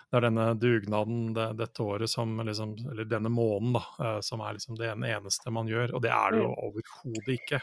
det 0.08 0.20
er 0.20 0.24
denne 0.30 0.46
dugnaden 0.56 1.34
det, 1.36 1.48
dette 1.60 1.84
året 1.84 2.10
som 2.10 2.38
liksom, 2.40 2.78
Eller 2.94 3.08
denne 3.10 3.32
måneden, 3.34 3.76
da, 3.76 3.84
uh, 4.00 4.22
som 4.24 4.42
er 4.42 4.56
liksom 4.56 4.78
det 4.80 4.94
eneste 4.94 5.52
man 5.52 5.68
gjør. 5.68 5.98
Og 5.98 6.04
det 6.06 6.14
er 6.16 6.32
det 6.32 6.44
jo 6.46 6.54
mm. 6.54 6.62
overhodet 6.70 7.34
ikke. 7.36 7.60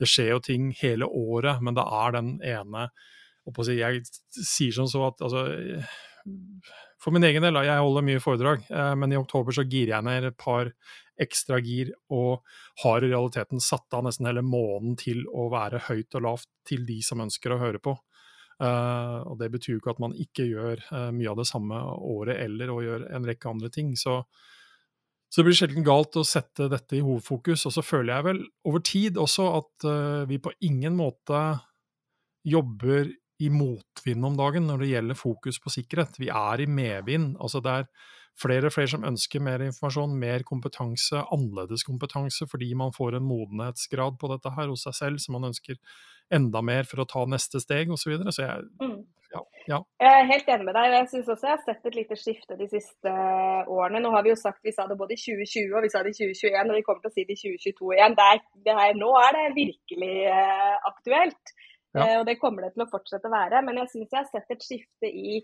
Det 0.00 0.08
skjer 0.10 0.32
jo 0.32 0.40
ting 0.42 0.72
hele 0.80 1.06
året, 1.06 1.60
men 1.62 1.76
det 1.76 1.84
er 1.84 2.16
den 2.16 2.32
ene 2.40 2.88
si, 3.60 3.76
Jeg 3.76 4.00
sier 4.32 4.72
sånn 4.72 4.88
så 4.88 5.04
at 5.10 5.20
altså 5.22 5.44
For 7.04 7.12
min 7.12 7.26
egen 7.28 7.44
del, 7.44 7.60
jeg 7.68 7.84
holder 7.84 8.06
mye 8.08 8.24
foredrag, 8.24 8.64
uh, 8.72 8.94
men 8.96 9.12
i 9.12 9.20
oktober 9.20 9.52
så 9.52 9.66
girer 9.68 9.98
jeg 9.98 10.08
ned 10.08 10.30
et 10.30 10.40
par 10.40 10.72
ekstra 11.20 11.60
gir 11.62 11.92
og 12.10 12.40
har 12.82 13.04
i 13.04 13.10
realiteten 13.12 13.60
satt 13.62 13.92
av 13.94 14.06
nesten 14.06 14.26
hele 14.26 14.42
måneden 14.42 14.96
til 14.98 15.20
å 15.30 15.46
være 15.52 15.84
høyt 15.86 16.16
og 16.16 16.24
lavt 16.24 16.48
til 16.66 16.88
de 16.88 16.96
som 17.06 17.22
ønsker 17.22 17.54
å 17.54 17.60
høre 17.60 17.78
på. 17.78 17.94
Uh, 18.62 19.20
og 19.26 19.38
Det 19.40 19.50
betyr 19.50 19.74
jo 19.74 19.80
ikke 19.80 19.94
at 19.96 20.02
man 20.02 20.14
ikke 20.14 20.46
gjør 20.46 20.82
uh, 20.92 21.10
mye 21.14 21.30
av 21.32 21.40
det 21.40 21.48
samme 21.50 21.78
året 22.06 22.38
eller 22.44 22.70
og 22.70 22.84
gjør 22.86 23.08
en 23.16 23.26
rekke 23.26 23.50
andre 23.50 23.70
ting. 23.74 23.94
Så, 23.98 24.20
så, 25.28 25.40
det 25.40 25.48
blir 25.48 25.58
sjelden 25.58 25.86
galt 25.86 26.18
å 26.20 26.26
sette 26.26 26.70
dette 26.70 26.98
i 26.98 27.02
hovedfokus. 27.04 27.66
Og 27.66 27.74
så 27.74 27.84
føler 27.84 28.14
jeg 28.14 28.28
vel 28.28 28.42
over 28.70 28.84
tid 28.86 29.20
også 29.20 29.50
at 29.58 29.88
uh, 29.88 30.24
vi 30.30 30.38
på 30.42 30.54
ingen 30.66 30.96
måte 30.98 31.44
jobber 32.44 33.10
i 33.42 33.48
motvind 33.50 34.26
om 34.28 34.36
dagen 34.38 34.68
når 34.68 34.84
det 34.84 34.90
gjelder 34.92 35.18
fokus 35.18 35.58
på 35.58 35.72
sikkerhet. 35.74 36.20
Vi 36.22 36.30
er 36.30 36.62
i 36.62 36.70
medvind. 36.70 37.34
altså 37.40 37.60
det 37.64 37.78
er 37.80 37.88
flere 38.38 38.68
og 38.68 38.74
flere 38.74 38.90
som 38.90 39.06
ønsker 39.06 39.42
mer 39.42 39.62
informasjon, 39.62 40.14
mer 40.18 40.42
kompetanse, 40.46 41.22
annerledes 41.34 41.84
kompetanse, 41.86 42.46
fordi 42.50 42.72
man 42.78 42.94
får 42.94 43.18
en 43.18 43.26
modenhetsgrad 43.26 44.18
på 44.18 44.30
dette 44.32 44.54
her 44.56 44.70
hos 44.70 44.86
seg 44.86 44.98
selv 44.98 45.22
som 45.22 45.38
man 45.38 45.50
ønsker 45.50 45.78
enda 46.36 46.62
mer 46.64 46.88
for 46.88 47.02
å 47.02 47.08
ta 47.08 47.24
neste 47.30 47.60
steg 47.62 47.92
osv. 47.92 48.04
Så, 48.04 48.12
videre. 48.12 48.34
så 48.34 48.44
jeg, 48.44 48.64
mm. 48.82 48.96
ja, 49.34 49.42
ja. 49.70 49.80
Jeg 50.02 50.20
er 50.20 50.30
helt 50.30 50.50
enig 50.54 50.68
med 50.68 50.76
deg. 50.76 50.88
og 50.88 50.96
Jeg 50.98 51.10
syns 51.12 51.30
også 51.34 51.48
jeg 51.48 51.56
har 51.56 51.64
sett 51.66 51.90
et 51.90 51.98
lite 51.98 52.18
skifte 52.20 52.58
de 52.60 52.68
siste 52.70 53.12
årene. 53.76 54.02
Nå 54.04 54.14
har 54.14 54.26
vi 54.26 54.32
jo 54.32 54.38
sagt 54.40 54.64
vi 54.66 54.74
sa 54.74 54.88
det 54.90 54.98
både 55.00 55.16
i 55.16 55.20
2020 55.20 55.76
og 55.76 55.86
vi 55.86 55.92
sa 55.92 56.02
det 56.04 56.14
i 56.14 56.18
2021, 56.20 56.72
og 56.72 56.78
vi 56.78 56.86
kommer 56.86 57.04
til 57.04 57.12
å 57.12 57.16
si 57.16 57.26
det 57.28 57.36
i 57.36 57.42
2022 57.42 57.92
igjen. 57.98 58.18
Det 58.18 58.30
er, 58.32 58.42
det 58.66 58.78
er, 58.86 58.98
nå 59.00 59.12
er 59.20 59.38
det 59.38 59.46
virkelig 59.60 60.16
uh, 60.30 60.74
aktuelt. 60.92 61.54
Ja. 61.94 62.02
Uh, 62.02 62.16
og 62.20 62.26
det 62.28 62.40
kommer 62.42 62.66
det 62.66 62.74
til 62.74 62.86
å 62.86 62.90
fortsette 62.90 63.30
å 63.30 63.34
være. 63.34 63.62
Men 63.66 63.82
jeg 63.82 63.92
syns 63.94 64.10
jeg 64.10 64.20
har 64.20 64.30
sett 64.32 64.56
et 64.56 64.66
skifte 64.66 65.10
i 65.10 65.40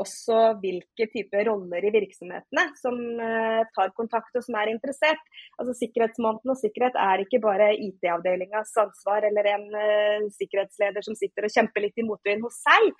også 0.00 0.38
hvilke 0.62 1.06
typer 1.12 1.48
roller 1.48 1.86
i 1.86 1.92
virksomhetene 1.94 2.64
som 2.80 2.96
uh, 3.20 3.62
tar 3.76 3.92
kontakt 3.98 4.34
og 4.38 4.46
som 4.46 4.58
er 4.60 4.72
interessert. 4.72 5.22
Altså 5.58 5.76
Sikkerhetsmåneden 5.78 6.54
og 6.54 6.60
sikkerhet 6.60 6.98
er 7.00 7.24
ikke 7.24 7.42
bare 7.44 7.72
IT-avdelingas 7.76 8.74
ansvar 8.84 9.26
eller 9.28 9.50
en 9.54 9.68
uh, 9.74 10.30
sikkerhetsleder 10.38 11.06
som 11.06 11.18
sitter 11.18 11.48
og 11.48 11.54
kjemper 11.54 11.86
litt 11.86 12.00
i 12.00 12.06
motvind 12.06 12.46
hos 12.46 12.58
seg, 12.64 12.90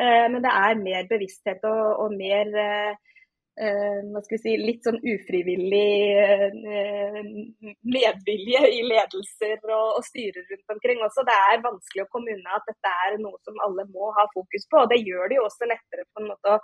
uh, 0.00 0.26
men 0.30 0.40
det 0.44 0.52
er 0.52 0.84
mer 0.84 1.10
bevissthet 1.10 1.66
og, 1.70 2.06
og 2.06 2.16
mer 2.18 2.54
Eh, 2.54 3.13
hva 3.54 4.20
skal 4.24 4.34
vi 4.34 4.40
si, 4.42 4.52
litt 4.58 4.86
sånn 4.86 4.96
ufrivillig 4.98 5.90
eh, 6.18 7.20
medvilje 7.86 8.62
i 8.66 8.80
ledelser 8.82 9.60
og, 9.68 10.00
styrer 10.02 10.42
rundt 10.50 10.74
omkring 10.74 11.04
også. 11.06 11.22
Det 11.28 11.36
er 11.52 11.62
vanskelig 11.62 12.02
å 12.02 12.10
komme 12.10 12.34
unna 12.34 12.58
at 12.58 12.66
dette 12.66 12.94
er 13.06 13.18
noe 13.22 13.38
som 13.46 13.60
alle 13.62 13.86
må 13.92 14.10
ha 14.16 14.26
fokus 14.34 14.66
på. 14.66 14.82
og 14.82 14.90
Det 14.90 14.98
gjør 15.04 15.30
det 15.30 15.38
jo 15.38 15.46
også 15.46 15.70
lettere 15.70 16.06
på 16.10 16.22
en 16.22 16.30
måte 16.32 16.56
å, 16.56 16.58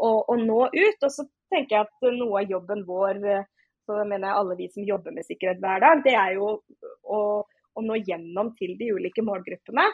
å, 0.00 0.10
å 0.32 0.38
nå 0.40 0.60
ut. 0.72 1.04
Og 1.04 1.12
så 1.12 1.26
tenker 1.52 1.76
jeg 1.76 1.88
at 1.90 2.08
noe 2.16 2.40
av 2.40 2.54
jobben 2.56 2.86
vår, 2.88 3.20
så 3.84 4.00
mener 4.00 4.30
jeg 4.30 4.40
alle 4.40 4.56
vi 4.62 4.70
som 4.72 4.88
jobber 4.88 5.16
med 5.16 5.28
sikkerhet 5.28 5.60
hver 5.60 5.84
dag, 5.84 6.00
det 6.06 6.16
er 6.16 6.38
jo 6.38 6.54
å, 7.04 7.20
å 7.44 7.84
nå 7.84 8.00
gjennom 8.00 8.54
til 8.56 8.78
de 8.80 8.94
ulike 8.96 9.24
målgruppene. 9.26 9.84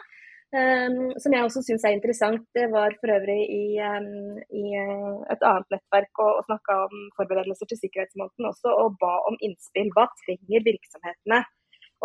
Um, 0.55 1.11
som 1.19 1.33
jeg 1.35 1.43
også 1.43 1.59
syns 1.65 1.83
er 1.83 1.97
interessant. 1.97 2.45
Det 2.55 2.69
var 2.71 2.93
for 3.01 3.11
øvrig 3.11 3.41
i, 3.51 3.65
um, 3.83 4.37
i 4.47 4.63
uh, 4.79 5.19
et 5.33 5.43
annet 5.43 5.73
nettverk 5.75 6.21
og, 6.23 6.39
og 6.39 6.45
snakka 6.47 6.77
om 6.85 7.01
forberedelser 7.19 7.67
til 7.67 7.81
sikkerhetsmåneden 7.81 8.47
også, 8.47 8.71
og 8.71 8.95
ba 9.01 9.17
om 9.27 9.35
innspill. 9.43 9.91
Hva 9.95 10.07
trenger 10.23 10.63
virksomhetene? 10.69 11.41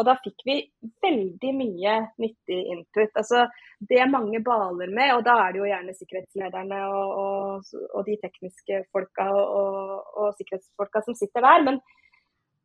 Og 0.01 0.07
da 0.09 0.17
fikk 0.25 0.43
vi 0.49 0.57
veldig 1.05 1.53
mye 1.55 1.95
nyttig 2.23 2.59
input. 2.75 3.13
Altså, 3.13 3.45
det 3.91 4.11
mange 4.11 4.41
baler 4.43 4.91
med, 4.91 5.13
og 5.15 5.25
da 5.29 5.37
er 5.45 5.53
det 5.53 5.61
jo 5.61 5.69
gjerne 5.69 5.97
sikkerhetslederne 5.99 6.79
og, 6.89 7.17
og, 7.23 7.75
og 7.93 8.07
de 8.09 8.17
tekniske 8.25 8.85
folka 8.91 9.29
og, 9.37 9.99
og 10.17 10.39
sikkerhetsfolka 10.41 11.05
som 11.05 11.19
sitter 11.19 11.45
der. 11.45 11.67
men 11.69 11.83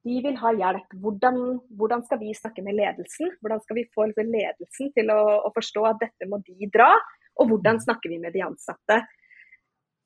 de 0.08 0.18
vil 0.24 0.40
ha 0.40 0.54
hjelp. 0.56 0.96
Hvordan, 1.04 1.38
hvordan, 1.80 2.04
skal 2.08 2.22
vi 2.24 2.34
snakke 2.38 2.64
med 2.64 2.78
ledelsen? 2.80 3.34
Hvordan 3.42 3.62
skal 3.64 3.80
vi 3.80 3.86
få 3.94 4.08
liksom 4.10 4.34
ledelsen 4.34 4.92
til 4.96 5.14
å, 5.14 5.22
å, 5.48 5.54
forstå 5.56 5.86
at 5.92 6.02
dette 6.06 6.30
må 6.32 6.40
de 6.48 6.70
dra? 6.74 6.90
Og 7.38 7.52
hvordan 7.52 7.82
snakker 7.84 8.14
vi 8.14 8.22
med 8.24 8.36
de 8.36 8.46
ansatte? 8.48 9.02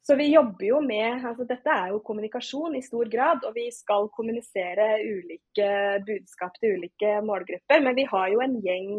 Så 0.01 0.17
vi 0.17 0.31
jobber 0.31 0.65
jo 0.65 0.79
med 0.81 1.21
altså 1.29 1.45
Dette 1.45 1.69
er 1.69 1.91
jo 1.93 2.01
kommunikasjon 2.01 2.73
i 2.75 2.81
stor 2.81 3.09
grad, 3.11 3.45
og 3.45 3.53
vi 3.53 3.67
skal 3.73 4.09
kommunisere 4.15 4.95
ulike 5.05 5.69
budskap 6.07 6.57
til 6.57 6.79
ulike 6.79 7.19
målgrupper. 7.25 7.83
Men 7.85 7.97
vi 7.97 8.07
har 8.09 8.31
jo 8.33 8.41
en 8.41 8.57
gjeng 8.65 8.95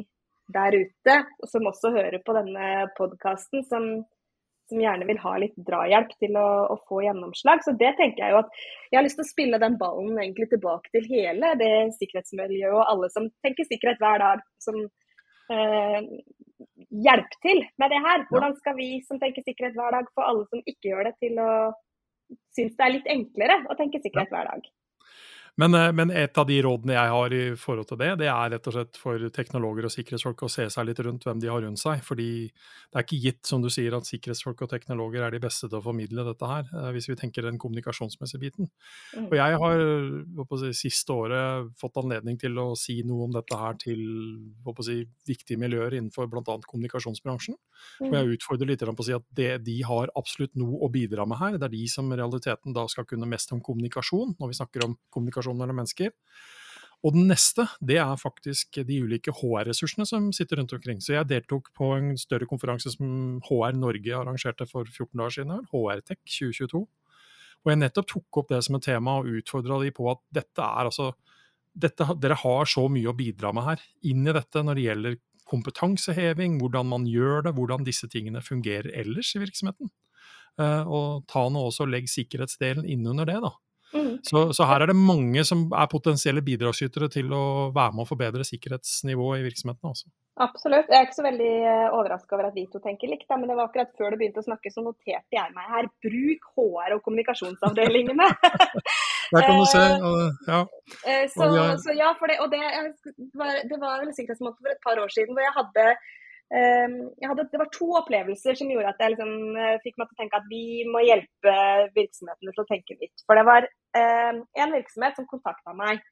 der 0.52 0.76
ute 0.78 1.16
som 1.50 1.66
også 1.66 1.90
hører 1.94 2.23
på 2.23 2.35
denne 2.37 2.87
podkasten, 2.99 3.66
som 3.66 3.88
som 4.72 4.80
gjerne 4.80 5.06
vil 5.08 5.20
ha 5.20 5.34
litt 5.40 5.54
drahjelp 5.68 6.14
til 6.22 6.38
å, 6.40 6.48
å, 6.72 6.78
få 6.88 7.02
gjennomslag. 7.04 7.62
Så 7.64 7.76
det 7.78 7.92
tenker 8.00 8.24
jeg 8.24 8.34
jo 8.34 8.40
at 8.40 8.58
jeg 8.88 8.98
har 8.98 9.06
lyst 9.06 9.20
til 9.20 9.26
å 9.26 9.30
spille 9.30 9.60
den 9.62 9.78
ballen 9.80 10.16
egentlig 10.16 10.48
tilbake 10.54 10.92
til 10.96 11.06
hele 11.10 11.52
det 11.60 11.72
sikkerhetsmiljøet 11.98 12.72
og 12.72 12.84
alle 12.86 13.12
som 13.12 13.28
tenker 13.44 13.68
sikkerhet 13.68 14.00
hver 14.02 14.24
dag, 14.24 14.44
som 14.62 14.80
eh, 15.52 16.00
hjelper 17.06 17.40
til 17.44 17.64
med 17.82 17.92
det 17.92 18.02
her. 18.08 18.26
Hvordan 18.32 18.56
skal 18.58 18.78
vi 18.80 18.90
som 19.06 19.20
tenker 19.22 19.44
sikkerhet 19.44 19.76
hver 19.78 19.98
dag, 19.98 20.12
få 20.16 20.26
alle 20.26 20.48
som 20.50 20.64
ikke 20.64 20.92
gjør 20.92 21.10
det, 21.10 21.16
til 21.22 21.40
å 21.42 21.50
synes 22.56 22.78
det 22.78 22.86
er 22.86 22.94
litt 22.94 23.10
enklere 23.12 23.58
å 23.68 23.76
tenke 23.76 24.00
sikkerhet 24.00 24.32
hver 24.32 24.48
dag? 24.48 24.72
Men, 25.61 25.75
eh, 25.75 25.92
men, 25.92 26.11
et 26.11 26.38
av 26.38 26.47
de 26.49 26.56
rådene 26.64 26.94
jeg 26.97 27.12
har 27.12 27.35
i 27.37 27.42
forhold 27.61 27.90
til 27.90 27.99
det, 28.00 28.11
det 28.23 28.28
er 28.32 28.52
rett 28.54 28.68
og 28.71 28.76
slett 28.76 28.99
for 29.00 29.25
teknologer 29.37 29.85
og 29.85 29.92
sikkerhetsfolk 29.92 30.47
å 30.47 30.50
se 30.52 30.64
seg 30.73 30.87
litt 30.88 31.02
rundt 31.04 31.26
hvem 31.28 31.42
de 31.42 31.50
har 31.52 31.61
rundt 31.64 31.80
seg. 31.80 32.00
Fordi 32.06 32.28
det 32.49 32.97
er 32.97 33.04
ikke 33.04 33.21
gitt, 33.21 33.42
som 33.49 33.64
du 33.64 33.68
sier, 33.73 33.92
at 33.97 34.09
sikkerhetsfolk 34.09 34.64
og 34.64 34.71
teknologer 34.73 35.26
er 35.26 35.35
de 35.35 35.42
beste 35.42 35.68
til 35.68 35.76
å 35.78 35.85
formidle 35.85 36.25
dette 36.25 36.49
her, 36.49 36.71
eh, 36.73 36.88
hvis 36.97 37.11
vi 37.11 37.18
tenker 37.21 37.44
den 37.44 37.61
kommunikasjonsmessige 37.61 38.40
biten. 38.40 38.71
Mm. 39.12 39.26
Og 39.28 39.37
jeg 39.37 39.59
har 39.64 39.85
på 40.49 40.61
si, 40.62 40.73
siste 40.88 41.12
året 41.12 41.68
fått 41.80 42.00
anledning 42.00 42.40
til 42.40 42.56
å 42.62 42.71
si 42.78 43.02
noe 43.04 43.28
om 43.28 43.37
dette 43.37 43.61
her 43.61 43.76
til 43.82 44.00
si, 44.80 45.02
viktige 45.28 45.61
miljøer 45.61 45.99
innenfor 45.99 46.32
bl.a. 46.32 46.56
kommunikasjonsbransjen. 46.64 47.61
Mm. 48.00 48.09
Og 48.09 48.16
jeg 48.16 48.38
utfordrer 48.38 48.73
litt 48.73 48.87
på 48.88 49.04
å 49.04 49.09
si 49.11 49.14
at 49.14 49.28
det, 49.37 49.50
de 49.68 49.76
har 49.85 50.09
absolutt 50.16 50.56
noe 50.56 50.80
å 50.80 50.88
bidra 50.92 51.28
med 51.28 51.42
her. 51.42 51.61
Det 51.61 51.68
er 51.68 51.76
de 51.76 51.85
som 51.92 52.09
i 52.09 52.16
realiteten 52.16 52.73
da 52.73 52.88
skal 52.88 53.04
kunne 53.09 53.28
mest 53.28 53.52
om 53.52 53.61
kommunikasjon, 53.61 54.38
når 54.40 54.49
vi 54.49 54.59
snakker 54.59 54.88
om 54.88 54.97
kommunikasjon 55.12 55.41
mellom 55.50 55.80
mennesker. 55.82 56.12
Og 57.02 57.16
den 57.16 57.26
neste, 57.26 57.66
det 57.82 57.96
er 57.99 58.18
faktisk 58.20 58.78
de 58.87 59.00
ulike 59.02 59.34
HR-ressursene 59.34 60.06
som 60.06 60.28
sitter 60.34 60.61
rundt 60.61 60.75
omkring. 60.76 61.00
Så 61.02 61.16
jeg 61.16 61.30
deltok 61.32 61.72
på 61.75 61.88
en 61.96 62.12
større 62.20 62.46
konferanse 62.46 62.92
som 62.94 63.40
HR 63.49 63.75
Norge 63.75 64.14
arrangerte 64.14 64.68
for 64.70 64.87
14 64.87 65.18
dager 65.18 65.34
siden, 65.40 65.64
HR-Tech 65.72 66.20
2022. 66.22 66.84
Og 67.62 67.70
jeg 67.72 67.80
nettopp 67.82 68.08
tok 68.11 68.38
opp 68.42 68.54
det 68.54 68.62
som 68.66 68.78
et 68.78 68.87
tema 68.87 69.18
og 69.18 69.34
utfordra 69.40 69.80
de 69.82 69.90
på 69.94 70.06
at 70.14 70.22
dette 70.34 70.62
er 70.62 70.90
altså 70.90 71.11
dette, 71.72 72.04
Dere 72.20 72.37
har 72.37 72.68
så 72.68 72.84
mye 72.92 73.08
å 73.08 73.16
bidra 73.16 73.52
med 73.56 73.64
her, 73.64 73.84
inn 74.04 74.26
i 74.28 74.34
dette 74.37 74.61
når 74.61 74.76
det 74.76 74.87
gjelder 74.87 75.18
kompetanseheving, 75.49 76.58
hvordan 76.61 76.88
man 76.88 77.06
gjør 77.08 77.46
det, 77.46 77.54
hvordan 77.56 77.87
disse 77.87 78.08
tingene 78.12 78.42
fungerer 78.44 78.92
ellers 79.02 79.32
i 79.37 79.42
virksomheten. 79.42 79.90
Uh, 80.61 80.84
og 80.84 81.25
ta 81.32 81.46
nå 81.49 81.62
også 81.70 81.87
legg 81.88 82.11
sikkerhetsdelen 82.12 82.84
innunder 82.84 83.28
det, 83.28 83.38
da. 83.40 83.54
Mm. 83.92 84.16
Så, 84.25 84.42
så, 84.56 84.64
her 84.68 84.82
er 84.82 84.90
det 84.92 84.96
mange 84.96 85.44
som 85.44 85.66
er 85.76 85.90
potensielle 85.92 86.42
bidragsytere 86.44 87.11
til 87.12 87.32
å 87.37 87.44
være 87.75 87.96
med 87.96 88.04
å 88.06 88.08
forbedre 88.08 88.46
sikkerhetsnivået 88.49 89.42
i 89.42 89.46
virksomhetene. 89.46 89.92
Også. 89.92 90.08
Absolutt. 90.40 90.88
Jeg 90.88 90.96
er 90.96 91.06
ikke 91.08 91.18
så 91.18 91.26
veldig 91.26 91.50
eh, 91.68 91.88
overraska 91.92 92.37
over 92.37 92.49
at 92.49 92.56
vi 92.56 92.64
to 92.72 92.80
tenker 92.84 93.11
likt, 93.12 93.28
men 93.34 93.50
det 93.50 93.56
var 93.58 93.68
akkurat 93.68 93.92
før 93.99 94.14
du 94.14 94.20
begynte 94.22 94.40
å 94.40 94.46
snakke, 94.46 94.72
så 94.72 94.84
noterte 94.84 95.37
jeg 95.37 95.52
meg 95.56 95.68
her. 95.75 95.90
Bruk 96.06 96.49
HR 96.56 96.96
og 96.96 97.04
kommunikasjonsavdelingene. 97.04 98.30
Der 99.32 99.46
kan 99.49 99.61
du 99.61 99.68
se. 99.68 99.84
Og, 100.08 100.49
ja. 100.49 100.62
Eh, 101.08 101.28
så, 101.32 101.49
så, 101.84 101.94
ja, 101.96 102.11
det, 102.28 102.40
og 102.44 102.50
det, 102.52 102.64
det 103.68 103.78
var 103.80 104.02
vel 104.02 104.12
sikkerhetsmåte 104.16 104.61
for 104.61 104.72
et 104.72 104.82
par 104.84 105.00
år 105.00 105.12
siden 105.12 105.37
hvor 105.37 105.44
jeg 105.44 105.56
hadde 105.56 105.87
hadde, 106.52 107.47
det 107.49 107.61
var 107.61 107.71
to 107.73 107.88
opplevelser 107.97 108.59
som 108.59 108.71
gjorde 108.71 108.90
at 108.92 109.00
jeg 109.00 109.14
liksom, 109.14 109.30
eh, 109.56 109.78
fikk 109.85 109.97
meg 109.97 110.09
til 110.09 110.16
å 110.16 110.21
tenke 110.21 110.40
at 110.40 110.50
vi 110.50 110.64
må 110.88 111.00
hjelpe 111.04 111.54
virksomhetene 111.97 112.52
til 112.52 112.64
å 112.64 112.68
tenke 112.68 112.97
nytt. 112.99 113.25
For 113.25 113.40
det 113.40 113.47
var 113.49 113.68
eh, 113.68 114.42
en 114.64 114.75
virksomhet 114.76 115.16
som 115.16 115.28
kontakta 115.30 115.73
meg. 115.78 116.02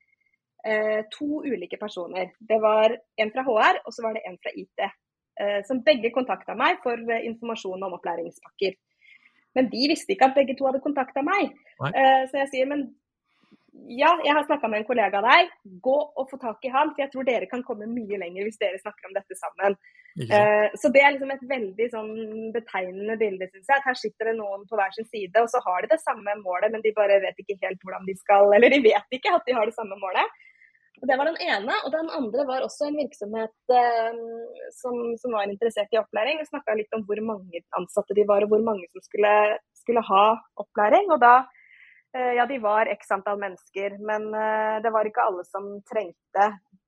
Eh, 0.65 1.03
to 1.13 1.43
ulike 1.45 1.77
personer. 1.81 2.33
Det 2.41 2.61
var 2.61 2.93
en 2.93 3.33
fra 3.35 3.45
HR 3.45 3.83
og 3.85 3.95
så 3.97 4.05
var 4.05 4.17
det 4.17 4.25
en 4.29 4.41
fra 4.41 4.53
IT. 4.57 4.89
Eh, 5.41 5.61
som 5.65 5.83
begge 5.85 6.13
kontakta 6.13 6.57
meg 6.59 6.81
for 6.85 7.01
eh, 7.09 7.27
informasjon 7.31 7.85
om 7.87 7.95
opplæringspakker. 7.97 8.75
Men 9.57 9.71
de 9.73 9.87
visste 9.91 10.13
ikke 10.15 10.29
at 10.29 10.37
begge 10.37 10.57
to 10.59 10.67
hadde 10.69 10.83
kontakta 10.85 11.23
meg. 11.27 11.55
Eh, 11.89 12.25
så 12.29 12.43
jeg 12.43 12.51
sier 12.53 12.69
men 12.71 12.91
ja, 13.89 14.11
jeg 14.25 14.35
har 14.35 14.45
snakka 14.45 14.69
med 14.69 14.83
en 14.83 14.89
kollega 14.89 15.21
av 15.21 15.27
deg. 15.31 15.55
Gå 15.83 15.97
og 16.19 16.29
få 16.31 16.39
tak 16.43 16.65
i 16.67 16.73
han, 16.75 16.93
for 16.93 17.05
jeg 17.05 17.13
tror 17.13 17.27
dere 17.27 17.49
kan 17.51 17.65
komme 17.67 17.89
mye 17.89 18.19
lenger 18.21 18.47
hvis 18.47 18.61
dere 18.61 18.81
snakker 18.83 19.09
om 19.09 19.17
dette 19.17 19.39
sammen. 19.39 19.79
Uh, 20.29 20.69
så 20.81 20.91
det 20.93 21.01
er 21.03 21.15
liksom 21.15 21.33
et 21.35 21.47
veldig 21.49 21.87
sånn 21.93 22.13
betegnende 22.55 23.17
bilde, 23.21 23.49
syns 23.51 23.71
jeg. 23.71 23.81
At 23.81 23.89
her 23.89 23.99
sitter 23.99 24.31
det 24.31 24.37
noen 24.39 24.67
på 24.69 24.79
hver 24.79 24.93
sin 24.97 25.09
side, 25.09 25.35
og 25.41 25.49
så 25.53 25.63
har 25.65 25.83
de 25.83 25.93
det 25.95 26.01
samme 26.03 26.37
målet, 26.43 26.73
men 26.75 26.85
de 26.85 26.95
bare 26.97 27.21
vet 27.25 27.41
ikke 27.41 27.59
helt 27.65 27.83
hvordan 27.85 28.07
de 28.09 28.17
skal 28.19 28.51
Eller 28.57 28.75
de 28.75 28.83
vet 28.85 29.19
ikke 29.19 29.35
at 29.37 29.47
de 29.49 29.57
har 29.57 29.71
det 29.71 29.77
samme 29.77 29.99
målet. 30.01 30.41
Og 31.01 31.09
Det 31.09 31.17
var 31.17 31.31
den 31.31 31.39
ene. 31.41 31.77
Og 31.87 31.95
den 31.95 32.11
andre 32.13 32.45
var 32.45 32.65
også 32.67 32.91
en 32.91 32.99
virksomhet 33.01 33.73
eh, 33.73 34.19
som, 34.77 34.99
som, 35.23 35.33
var 35.33 35.49
interessert 35.49 35.95
i 35.95 36.01
opplæring. 36.01 36.37
Vi 36.37 36.51
snakka 36.51 36.75
litt 36.77 36.93
om 36.93 37.07
hvor 37.09 37.23
mange 37.25 37.63
ansatte 37.79 38.17
de 38.19 38.27
var, 38.29 38.45
og 38.45 38.53
hvor 38.53 38.61
mange 38.67 38.85
som 38.93 39.01
skulle, 39.07 39.33
skulle 39.81 40.05
ha 40.11 40.27
opplæring. 40.61 41.09
Og 41.15 41.23
da 41.25 41.39
Eh, 42.17 42.33
ja, 42.35 42.47
de 42.47 42.59
var 42.59 42.87
x 42.87 43.11
antall 43.11 43.39
mennesker, 43.39 43.99
men 44.03 44.35
eh, 44.35 44.83
det 44.83 44.91
var 44.91 45.07
ikke 45.07 45.23
alle 45.23 45.45
som 45.47 45.69
trengte. 45.87 46.47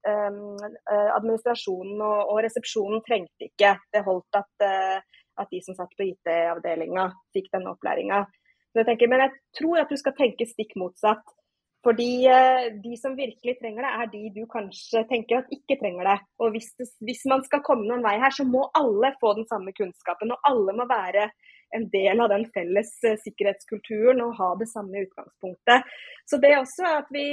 Ehm, 0.09 0.57
eh, 0.91 1.11
administrasjonen 1.15 2.01
og 2.05 2.39
resepsjonen 2.43 3.03
trengte 3.07 3.49
ikke. 3.51 3.77
Det 3.93 4.05
holdt 4.07 4.41
at, 4.41 4.67
at 5.39 5.53
de 5.53 5.61
som 5.65 5.77
satt 5.79 5.93
på 5.99 6.09
IT-avdelinga 6.09 7.11
fikk 7.35 7.53
denne 7.55 7.75
opplæringa. 7.75 8.25
Men 8.75 9.21
jeg 9.21 9.31
tror 9.59 9.83
at 9.83 9.93
du 9.93 9.99
skal 10.01 10.17
tenke 10.17 10.49
stikk 10.49 10.75
motsatt. 10.81 11.23
Fordi 11.83 12.25
de 12.85 12.93
som 12.95 13.17
virkelig 13.19 13.57
trenger 13.59 13.83
det, 13.83 13.91
er 13.91 14.11
de 14.13 14.21
du 14.37 14.45
kanskje 14.47 15.03
tenker 15.11 15.41
at 15.41 15.51
ikke 15.51 15.77
trenger 15.81 16.07
det. 16.13 16.19
Og 16.39 16.55
hvis, 16.55 16.71
det, 16.79 16.87
hvis 17.03 17.25
man 17.31 17.43
skal 17.43 17.65
komme 17.67 17.89
noen 17.89 18.05
vei 18.07 18.15
her, 18.23 18.31
så 18.31 18.47
må 18.47 18.69
alle 18.79 19.11
få 19.21 19.35
den 19.39 19.49
samme 19.51 19.75
kunnskapen. 19.75 20.31
Og 20.31 20.47
alle 20.47 20.77
må 20.79 20.87
være 20.87 21.27
en 21.77 21.89
del 21.93 22.21
av 22.21 22.31
den 22.33 22.45
felles 22.55 22.91
eh, 23.07 23.19
sikkerhetskulturen 23.25 24.23
og 24.25 24.37
ha 24.39 24.51
det 24.61 24.69
samme 24.71 25.05
utgangspunktet. 25.07 25.93
Så 26.29 26.39
det 26.43 26.53
er 26.53 26.61
også 26.61 26.89
at 27.01 27.13
vi 27.15 27.27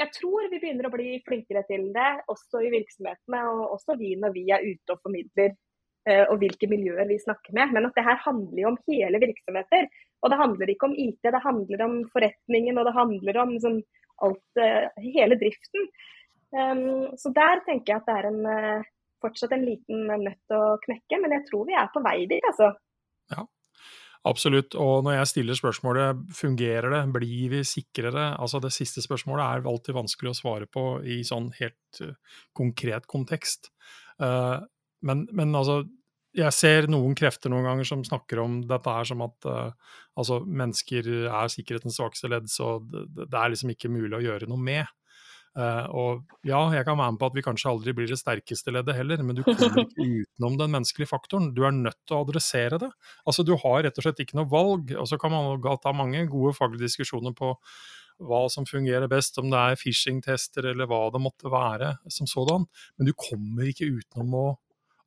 Jeg 0.00 0.10
tror 0.16 0.48
vi 0.50 0.58
begynner 0.58 0.88
å 0.88 0.94
bli 0.94 1.20
flinkere 1.26 1.62
til 1.68 1.86
det, 1.94 2.10
også 2.32 2.64
i 2.64 2.72
virksomhetene, 2.72 3.42
og 3.50 3.76
også 3.76 3.94
vi 4.00 4.14
når 4.18 4.34
vi 4.34 4.48
er 4.54 4.64
ute 4.64 4.96
og 4.96 5.02
formidler 5.06 5.52
eh, 6.08 6.24
og 6.24 6.40
hvilke 6.42 6.68
miljøer 6.70 7.06
vi 7.10 7.20
snakker 7.22 7.54
med. 7.54 7.76
Men 7.76 7.86
at 7.88 7.94
det 7.98 8.06
her 8.06 8.18
handler 8.24 8.62
jo 8.64 8.72
om 8.72 8.80
hele 8.90 9.22
virksomheter. 9.22 9.86
Og 10.22 10.32
det 10.32 10.40
handler 10.40 10.72
ikke 10.72 10.90
om 10.90 10.96
IT, 10.98 11.20
det 11.22 11.44
handler 11.44 11.86
om 11.86 12.00
forretningen 12.10 12.80
og 12.80 12.88
det 12.88 12.96
handler 12.98 13.40
om 13.44 13.54
liksom, 13.54 13.78
alt, 14.26 14.62
eh, 14.64 15.06
hele 15.14 15.38
driften. 15.38 15.88
Um, 16.54 17.16
så 17.18 17.32
der 17.34 17.64
tenker 17.66 17.92
jeg 17.92 17.98
at 17.98 18.06
det 18.06 18.14
er 18.14 18.26
en, 18.28 18.84
fortsatt 19.24 19.54
en 19.56 19.64
liten 19.66 20.06
nøtt 20.06 20.54
å 20.54 20.76
knekke, 20.84 21.18
men 21.18 21.34
jeg 21.34 21.46
tror 21.48 21.64
vi 21.66 21.74
er 21.78 21.90
på 21.90 22.02
vei 22.04 22.20
dit, 22.30 22.44
altså. 22.46 22.70
Ja, 23.32 23.42
Absolutt. 24.24 24.72
Og 24.80 25.02
når 25.04 25.18
jeg 25.18 25.30
stiller 25.32 25.58
spørsmålet 25.58 26.20
fungerer 26.32 26.88
det, 26.94 27.02
blir 27.12 27.50
vi 27.52 27.60
sikrere? 27.68 28.30
Altså 28.40 28.60
Det 28.62 28.72
siste 28.72 29.04
spørsmålet 29.04 29.44
er 29.44 29.68
alltid 29.68 29.98
vanskelig 29.98 30.32
å 30.32 30.38
svare 30.38 30.68
på 30.70 30.86
i 31.04 31.20
sånn 31.28 31.50
helt 31.58 32.00
uh, 32.00 32.14
konkret 32.56 33.04
kontekst. 33.10 33.68
Uh, 34.16 34.64
men, 35.04 35.26
men, 35.28 35.52
altså, 35.52 35.82
jeg 36.34 36.56
ser 36.56 36.88
noen 36.88 37.12
krefter 37.18 37.52
noen 37.52 37.68
ganger 37.68 37.90
som 37.90 38.04
snakker 38.06 38.40
om 38.40 38.62
dette 38.64 38.96
her 38.96 39.10
som 39.12 39.26
at 39.26 39.50
uh, 39.50 39.92
altså, 40.16 40.40
mennesker 40.48 41.10
er 41.28 41.52
sikkerhetens 41.52 42.00
svakeste 42.00 42.32
ledd, 42.32 42.48
så 42.48 42.78
det, 42.80 43.04
det, 43.20 43.28
er 43.36 43.52
liksom 43.52 43.74
ikke 43.76 43.92
mulig 43.92 44.22
å 44.22 44.24
gjøre 44.24 44.48
noe 44.48 44.70
med. 44.72 44.88
Uh, 45.54 45.86
og 45.94 46.38
ja, 46.42 46.58
jeg 46.74 46.82
kan 46.86 46.98
være 46.98 47.14
med 47.14 47.20
på 47.20 47.28
at 47.30 47.36
vi 47.36 47.44
kanskje 47.46 47.70
aldri 47.70 47.92
blir 47.94 48.08
det 48.10 48.18
sterkeste 48.18 48.72
leddet 48.74 48.96
heller, 48.98 49.20
men 49.22 49.36
du 49.38 49.44
kommer 49.46 49.84
ikke 49.84 50.06
utenom 50.24 50.56
den 50.58 50.72
menneskelige 50.74 51.12
faktoren. 51.12 51.52
Du 51.54 51.62
er 51.66 51.76
nødt 51.76 52.00
til 52.02 52.16
å 52.16 52.24
adressere 52.26 52.80
det. 52.82 52.90
Altså, 53.22 53.46
Du 53.46 53.54
har 53.62 53.84
rett 53.86 54.00
og 54.00 54.06
slett 54.06 54.24
ikke 54.24 54.40
noe 54.40 54.50
valg. 54.50 54.90
Og 54.98 55.06
så 55.10 55.18
kan 55.20 55.34
man 55.34 55.62
ta 55.82 55.94
mange 55.94 56.24
gode 56.32 56.56
faglige 56.58 56.88
diskusjoner 56.88 57.36
på 57.38 57.54
hva 58.24 58.44
som 58.50 58.66
fungerer 58.66 59.10
best, 59.10 59.38
om 59.42 59.48
det 59.50 59.58
er 59.58 59.78
phishing-tester 59.78 60.68
eller 60.70 60.86
hva 60.90 61.08
det 61.14 61.22
måtte 61.22 61.50
være 61.50 61.96
som 62.10 62.28
sådan. 62.30 62.66
Men 62.98 63.10
du 63.10 63.14
kommer 63.18 63.70
ikke 63.70 63.90
utenom 63.90 64.36
å 64.38 64.46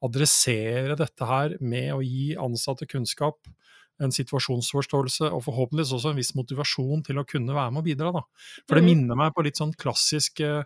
adressere 0.08 0.96
dette 1.00 1.28
her 1.28 1.56
med 1.60 1.92
å 1.96 2.04
gi 2.06 2.36
ansatte 2.40 2.88
kunnskap 2.90 3.48
en 4.04 4.14
situasjonsforståelse 4.14 5.32
og 5.32 5.42
forhåpentligvis 5.48 5.96
også 5.98 6.12
en 6.12 6.20
viss 6.20 6.36
motivasjon 6.38 7.02
til 7.08 7.22
å 7.22 7.26
kunne 7.28 7.56
være 7.56 7.74
med 7.74 7.82
og 7.82 7.88
bidra. 7.88 8.12
Da. 8.20 8.24
For 8.68 8.78
det 8.78 8.86
mm. 8.86 8.92
minner 8.92 9.20
meg 9.20 9.34
på 9.36 9.46
litt 9.46 9.60
sånn 9.60 9.74
klassisk 9.80 10.44
uh, 10.46 10.62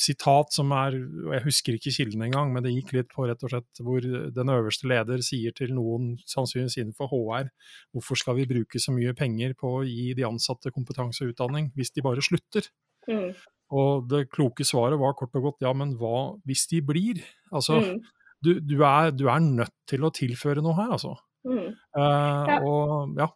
sitat 0.00 0.54
som 0.54 0.70
er 0.72 0.94
og 0.96 1.32
Jeg 1.34 1.44
husker 1.44 1.76
ikke 1.76 1.92
kilden 1.92 2.22
engang, 2.24 2.52
men 2.54 2.64
det 2.64 2.72
gikk 2.72 2.94
litt 2.96 3.10
på 3.12 3.26
rett 3.28 3.42
og 3.44 3.52
slett 3.52 3.82
hvor 3.84 4.00
den 4.04 4.52
øverste 4.52 4.88
leder 4.88 5.20
sier 5.26 5.52
til 5.56 5.74
noen, 5.76 6.14
sannsynligvis 6.30 6.78
innenfor 6.80 7.10
HR, 7.12 7.50
hvorfor 7.92 8.20
skal 8.20 8.38
vi 8.38 8.48
bruke 8.48 8.80
så 8.80 8.94
mye 8.94 9.12
penger 9.16 9.52
på 9.58 9.80
å 9.80 9.84
gi 9.84 10.14
de 10.16 10.24
ansatte 10.24 10.72
kompetanse 10.72 11.26
og 11.26 11.34
utdanning 11.34 11.72
hvis 11.76 11.92
de 11.92 12.06
bare 12.06 12.24
slutter? 12.24 12.70
Mm. 13.10 13.34
Og 13.74 14.08
det 14.08 14.28
kloke 14.32 14.64
svaret 14.66 15.00
var 15.00 15.16
kort 15.18 15.34
og 15.36 15.50
godt 15.50 15.64
ja, 15.66 15.72
men 15.76 15.96
hva 16.00 16.38
hvis 16.48 16.66
de 16.70 16.80
blir? 16.84 17.20
Altså, 17.52 17.80
mm. 17.82 18.00
du, 18.44 18.52
du, 18.60 18.78
er, 18.86 19.12
du 19.12 19.26
er 19.28 19.44
nødt 19.44 19.74
til 19.90 20.06
å 20.06 20.12
tilføre 20.14 20.64
noe 20.64 20.78
her, 20.78 20.94
altså. 20.96 21.16
Mm. 21.44 21.72
Uh, 21.96 22.44
ja. 22.48 22.60
Og 22.60 23.18
ja. 23.20 23.30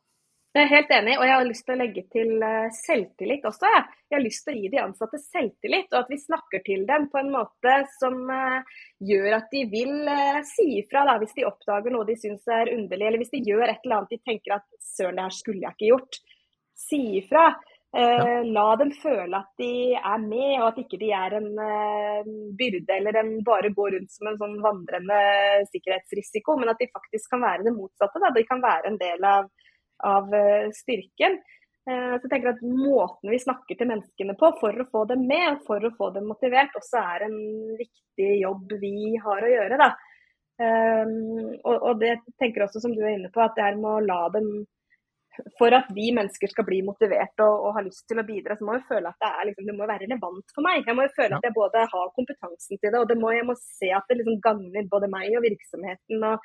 Jeg 0.57 0.65
er 0.65 0.71
helt 0.73 0.93
enig, 0.97 1.15
og 1.21 1.27
jeg 1.29 1.37
har 1.37 1.45
lyst 1.47 1.65
til 1.69 1.75
å 1.75 1.79
legge 1.79 2.03
til 2.11 2.31
eh, 2.43 2.71
selvtillit 2.75 3.45
også. 3.47 3.69
Jeg, 3.69 3.83
jeg 4.09 4.17
har 4.17 4.23
lyst 4.25 4.43
til 4.47 4.57
å 4.57 4.59
gi 4.59 4.71
de 4.73 4.81
ansatte 4.81 5.21
selvtillit, 5.21 5.93
og 5.93 5.99
at 6.01 6.09
vi 6.11 6.19
snakker 6.19 6.63
til 6.65 6.87
dem 6.89 7.05
på 7.13 7.21
en 7.21 7.29
måte 7.31 7.75
som 7.99 8.17
uh, 8.33 8.81
gjør 9.11 9.37
at 9.37 9.53
de 9.53 9.63
vil 9.71 10.09
si 10.49 10.67
ifra 10.81 11.05
da, 11.07 11.19
hvis 11.21 11.37
de 11.37 11.47
oppdager 11.47 11.95
noe 11.95 12.09
de 12.09 12.17
syns 12.19 12.49
er 12.51 12.73
underlig, 12.73 13.07
eller 13.07 13.23
hvis 13.23 13.35
de 13.37 13.45
gjør 13.45 13.67
et 13.69 13.85
eller 13.85 14.01
annet 14.01 14.17
de 14.17 14.21
tenker 14.25 14.57
at 14.57 14.67
søren, 14.83 15.21
det 15.21 15.29
her 15.29 15.37
skulle 15.37 15.63
jeg 15.63 15.77
ikke 15.77 15.93
gjort. 15.93 16.21
Si 16.89 17.03
ifra. 17.21 17.45
Eh, 17.97 18.45
la 18.45 18.67
dem 18.77 18.91
føle 19.01 19.39
at 19.39 19.49
de 19.57 19.95
er 19.97 20.19
med, 20.21 20.59
og 20.61 20.67
at 20.67 20.81
ikke 20.83 20.99
de 21.01 21.09
er 21.17 21.39
en 21.39 21.47
eh, 21.65 22.27
byrde 22.59 22.97
eller 22.99 23.17
en 23.17 23.31
bare 23.47 23.71
går 23.73 23.95
rundt 23.97 24.13
som 24.13 24.29
en 24.29 24.37
sånn 24.43 24.59
vandrende 24.61 25.21
sikkerhetsrisiko, 25.71 26.59
men 26.61 26.69
at 26.69 26.83
de 26.83 26.91
faktisk 26.93 27.33
kan 27.33 27.47
være 27.47 27.65
det 27.65 27.73
motsatte. 27.79 28.21
Da. 28.21 28.33
De 28.37 28.45
kan 28.51 28.61
være 28.61 28.93
en 28.93 29.01
del 29.01 29.25
av, 29.25 29.49
av 30.05 30.29
uh, 30.37 30.69
styrken. 30.77 31.41
Eh, 31.89 32.13
så 32.13 32.21
jeg 32.27 32.29
tenker 32.35 32.53
at 32.53 32.61
Måten 32.69 33.33
vi 33.33 33.41
snakker 33.41 33.81
til 33.81 33.89
menneskene 33.89 34.37
på 34.37 34.53
for 34.61 34.85
å 34.85 34.89
få 34.93 35.07
dem 35.09 35.25
med, 35.31 35.49
og 35.55 35.65
for 35.71 35.89
å 35.89 35.95
få 35.97 36.13
dem 36.19 36.29
motivert, 36.29 36.77
også 36.77 37.01
er 37.01 37.29
en 37.31 37.39
viktig 37.81 38.33
jobb 38.43 38.81
vi 38.85 39.15
har 39.25 39.49
å 39.49 39.55
gjøre. 39.55 39.81
da. 39.81 39.93
Og, 40.59 41.75
og, 41.77 41.93
det 42.01 42.17
tenker 42.43 42.65
også, 42.65 42.83
som 42.83 42.93
du 42.93 42.99
er 43.05 43.15
inne 43.15 43.31
på, 43.31 43.41
at 43.41 43.55
det 43.57 43.63
er 43.63 43.77
med 43.79 43.93
å 43.93 44.03
la 44.03 44.25
dem 44.35 44.49
For 45.59 45.75
at 45.77 45.89
vi 45.95 46.09
mennesker 46.15 46.51
skal 46.53 46.67
bli 46.67 46.81
motivert 46.87 47.43
og, 47.45 47.67
og 47.69 47.77
ha 47.77 47.83
lyst 47.87 48.05
til 48.11 48.21
å 48.21 48.27
bidra, 48.27 48.57
så 48.59 48.67
må 48.67 48.77
jeg 48.77 48.87
føle 48.91 49.11
at 49.11 49.19
det, 49.23 49.31
er, 49.31 49.49
liksom, 49.49 49.67
det 49.69 49.77
må 49.79 49.89
være 49.89 50.07
relevant 50.07 50.55
for 50.55 50.67
meg. 50.67 50.87
Jeg 50.87 50.99
må 50.99 51.07
føle 51.17 51.35
ja. 51.35 51.41
at 51.41 51.49
jeg 51.49 51.57
både 51.57 51.85
har 51.95 52.15
kompetansen 52.17 52.81
til 52.81 52.93
det, 52.93 53.01
og 53.01 53.11
det 53.11 53.19
må, 53.21 53.33
jeg 53.37 53.47
må 53.49 53.57
se 53.61 53.93
at 53.95 54.09
det 54.11 54.21
liksom 54.21 54.41
gagner 54.45 54.89
både 54.91 55.11
meg 55.13 55.37
og 55.39 55.45
virksomheten. 55.47 56.25
og 56.31 56.37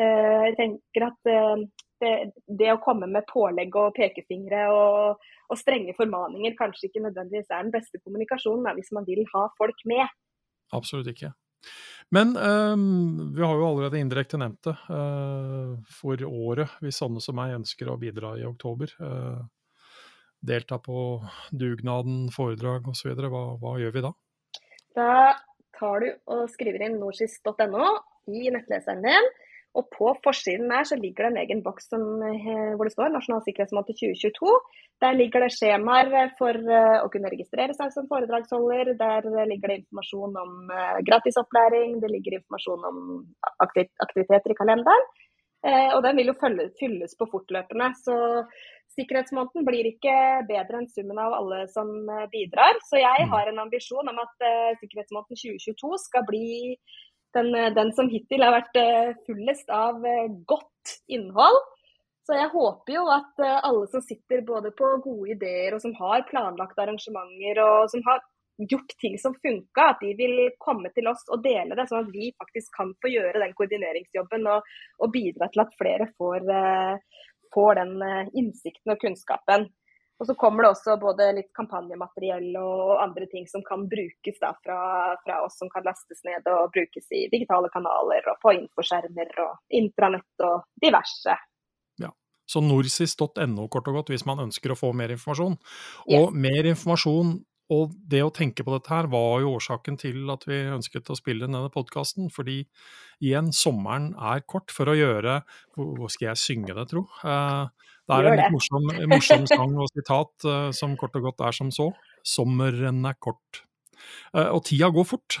uh, 0.00 0.42
jeg 0.48 0.56
tenker 0.60 1.08
at 1.08 1.32
uh, 1.34 1.66
det, 2.02 2.14
det, 2.46 2.70
å 2.72 2.80
komme 2.82 3.08
med 3.10 3.28
pålegg 3.30 3.76
og 3.78 3.94
pekefingre 3.98 4.64
og, 4.74 5.22
og, 5.48 5.58
strenge 5.60 5.94
formaninger 5.98 6.56
kanskje 6.58 6.88
ikke 6.88 7.04
nødvendigvis 7.04 7.52
er 7.52 7.62
den 7.62 7.74
beste 7.74 8.00
kommunikasjonen 8.02 8.74
hvis 8.78 8.90
man 8.96 9.06
vil 9.06 9.22
ha 9.34 9.46
folk 9.58 9.86
med. 9.90 10.10
Absolutt 10.74 11.12
ikke. 11.12 11.34
Men 12.12 12.34
um, 12.36 13.32
vi 13.32 13.42
har 13.42 13.56
jo 13.56 13.66
allerede 13.66 14.00
indirekte 14.00 14.40
nevnt 14.40 14.66
det. 14.68 14.74
Uh, 14.90 15.78
for 15.88 16.20
året, 16.28 16.74
hvis 16.84 17.00
sånne 17.00 17.22
som 17.24 17.38
meg 17.38 17.54
ønsker 17.56 17.88
å 17.88 17.96
bidra 18.00 18.34
i 18.36 18.44
oktober. 18.44 18.92
Uh, 19.00 19.40
delta 20.42 20.76
på 20.82 21.22
dugnaden, 21.50 22.26
foredrag 22.34 22.90
osv. 22.92 23.14
Hva, 23.16 23.44
hva 23.62 23.76
gjør 23.80 23.96
vi 23.96 24.04
da? 24.04 24.12
Da 24.98 25.12
tar 25.78 26.04
du 26.04 26.10
og 26.34 26.50
skriver 26.52 26.84
inn 26.84 26.98
norsis.no 27.00 27.86
i 28.28 28.50
nettleseren 28.52 29.02
din. 29.06 29.30
Og 29.72 29.86
på 29.88 30.10
forsiden 30.24 30.68
der 30.68 30.84
så 30.84 30.98
ligger 31.00 31.24
det 31.24 31.30
en 31.32 31.40
egen 31.42 31.62
boks 31.64 31.86
som, 31.88 32.02
eh, 32.28 32.74
hvor 32.76 32.84
det 32.84 32.92
står 32.92 33.12
Nasjonal 33.12 33.40
sikkerhetsmåte 33.46 33.94
2022. 33.96 34.52
Der 35.00 35.16
ligger 35.16 35.40
det 35.40 35.54
skjemaer 35.56 36.34
for 36.36 36.52
eh, 36.52 36.98
å 37.00 37.08
kunne 37.12 37.32
registrere 37.32 37.72
seg 37.78 37.94
som 37.94 38.08
foredragsholder. 38.10 38.92
Der 39.00 39.28
ligger 39.48 39.72
det 39.72 39.78
informasjon 39.80 40.36
om 40.44 40.52
gratis 40.68 41.08
gratisopplæring, 41.08 42.00
det 42.02 42.10
ligger 42.12 42.36
informasjon 42.36 42.84
om 42.90 42.98
aktiviteter 43.64 44.52
i 44.52 44.58
kalenderen. 44.58 45.12
Og 45.62 46.00
den 46.02 46.16
vil 46.18 46.26
jo 46.26 46.34
fylles 46.42 47.12
på 47.14 47.28
fortløpende. 47.30 47.92
Så 47.94 48.14
sikkerhetsmåneden 48.96 49.62
blir 49.62 49.86
ikke 49.92 50.14
bedre 50.48 50.80
enn 50.80 50.88
summen 50.90 51.20
av 51.22 51.36
alle 51.36 51.60
som 51.70 51.92
bidrar. 52.32 52.80
Så 52.88 52.98
jeg 52.98 53.28
mm. 53.28 53.30
har 53.30 53.46
en 53.46 53.62
ambisjon 53.62 54.10
om 54.10 54.18
at 54.24 54.34
sikkerhetsmåneden 54.80 55.38
2022 55.38 56.00
skal 56.02 56.26
bli 56.26 56.74
den, 57.34 57.54
eh, 57.54 57.74
den, 57.74 57.92
som 57.92 58.10
hittil 58.10 58.44
har 58.44 58.56
vært 58.56 58.76
eh, 58.80 59.14
fullest 59.26 59.70
av 59.70 60.04
eh, 60.06 60.28
godt 60.48 60.96
innhold. 61.12 61.60
Så 62.22 62.36
jeg 62.38 62.52
håper 62.52 62.94
jo 62.94 63.06
at 63.10 63.40
alle 63.42 63.86
som 63.90 64.02
sitter 64.06 64.44
både 64.46 64.70
på 64.78 64.92
gode 65.02 65.32
ideer 65.34 65.74
og 65.74 65.80
som 65.82 65.90
har 65.98 66.22
planlagt 66.28 66.78
arrangementer 66.78 67.58
og 67.58 67.88
som 67.90 68.04
har 68.06 68.20
gjort 68.70 68.94
ting 69.02 69.16
som 69.18 69.34
funka, 69.42 69.88
at 69.88 70.04
de 70.04 70.12
vil 70.14 70.36
komme 70.62 70.92
til 70.94 71.10
oss 71.10 71.24
og 71.34 71.42
dele 71.42 71.74
det, 71.74 71.88
sånn 71.90 72.04
at 72.04 72.12
vi 72.14 72.30
faktisk 72.38 72.70
kan 72.78 72.92
få 73.02 73.10
gjøre 73.10 73.42
den 73.42 73.56
koordineringsjobben 73.58 74.46
og, 74.52 74.70
og 75.02 75.10
bidra 75.10 75.50
til 75.50 75.64
at 75.64 75.74
flere 75.80 76.06
får, 76.14 76.46
får 77.56 77.80
den 77.80 77.96
innsikten 78.38 78.94
og 78.94 79.02
kunnskapen. 79.02 79.66
Og 80.20 80.28
så 80.28 80.34
kommer 80.38 80.64
det 80.64 80.72
også 80.74 80.96
både 81.02 81.28
litt 81.38 81.50
kampanjemateriell 81.56 82.52
og 82.60 83.00
andre 83.02 83.26
ting 83.30 83.46
som 83.50 83.64
kan 83.66 83.88
brukes 83.90 84.38
da 84.42 84.52
fra, 84.62 84.80
fra, 85.24 85.38
oss, 85.46 85.56
som 85.58 85.70
kan 85.72 85.86
lastes 85.86 86.22
ned 86.28 86.46
og 86.52 86.70
brukes 86.74 87.08
i 87.10 87.24
digitale 87.32 87.70
kanaler 87.74 88.28
og 88.30 88.38
på 88.44 88.54
infoskjermer 88.60 89.32
og 89.42 89.78
intranett 89.80 90.46
og 90.46 90.68
diverse. 90.84 91.34
Ja, 92.02 92.12
Så 92.46 92.62
norsis.no 92.62 93.66
kort 93.72 93.90
og 93.90 93.98
godt 93.98 94.12
hvis 94.14 94.26
man 94.28 94.44
ønsker 94.46 94.74
å 94.74 94.78
få 94.78 94.92
mer 94.94 95.14
informasjon. 95.16 95.58
Og 96.12 96.28
yes. 96.28 96.38
mer 96.46 96.70
informasjon 96.70 97.40
og 97.72 97.92
det 98.10 98.20
å 98.24 98.32
tenke 98.34 98.64
på 98.66 98.74
dette 98.74 98.90
her 98.92 99.08
var 99.10 99.40
jo 99.42 99.54
årsaken 99.56 99.96
til 100.00 100.30
at 100.32 100.44
vi 100.48 100.58
ønsket 100.74 101.10
å 101.12 101.16
spille 101.16 101.46
denne 101.46 101.70
podkasten. 101.72 102.28
Fordi 102.32 102.62
igjen, 103.22 103.52
sommeren 103.56 104.12
er 104.18 104.44
kort 104.48 104.74
for 104.74 104.90
å 104.90 104.98
gjøre 104.98 105.40
Hvor 105.76 106.10
skal 106.12 106.32
jeg 106.32 106.42
synge 106.42 106.76
det, 106.76 106.88
tro? 106.90 107.06
Eh, 107.24 107.88
det 108.12 108.30
er 108.30 108.30
en 108.30 108.40
litt 108.40 108.54
morsom, 108.54 108.88
morsom 109.12 109.46
sang 109.50 109.76
og 109.80 109.90
sitat 109.92 110.48
eh, 110.48 110.70
som 110.76 110.96
kort 111.00 111.16
og 111.20 111.28
godt 111.30 111.44
er 111.48 111.56
som 111.56 111.70
så. 111.74 111.88
Sommeren 112.26 113.00
er 113.08 113.16
kort. 113.22 113.62
Eh, 114.34 114.48
og 114.48 114.62
tida 114.68 114.90
går 114.92 115.08
fort, 115.08 115.38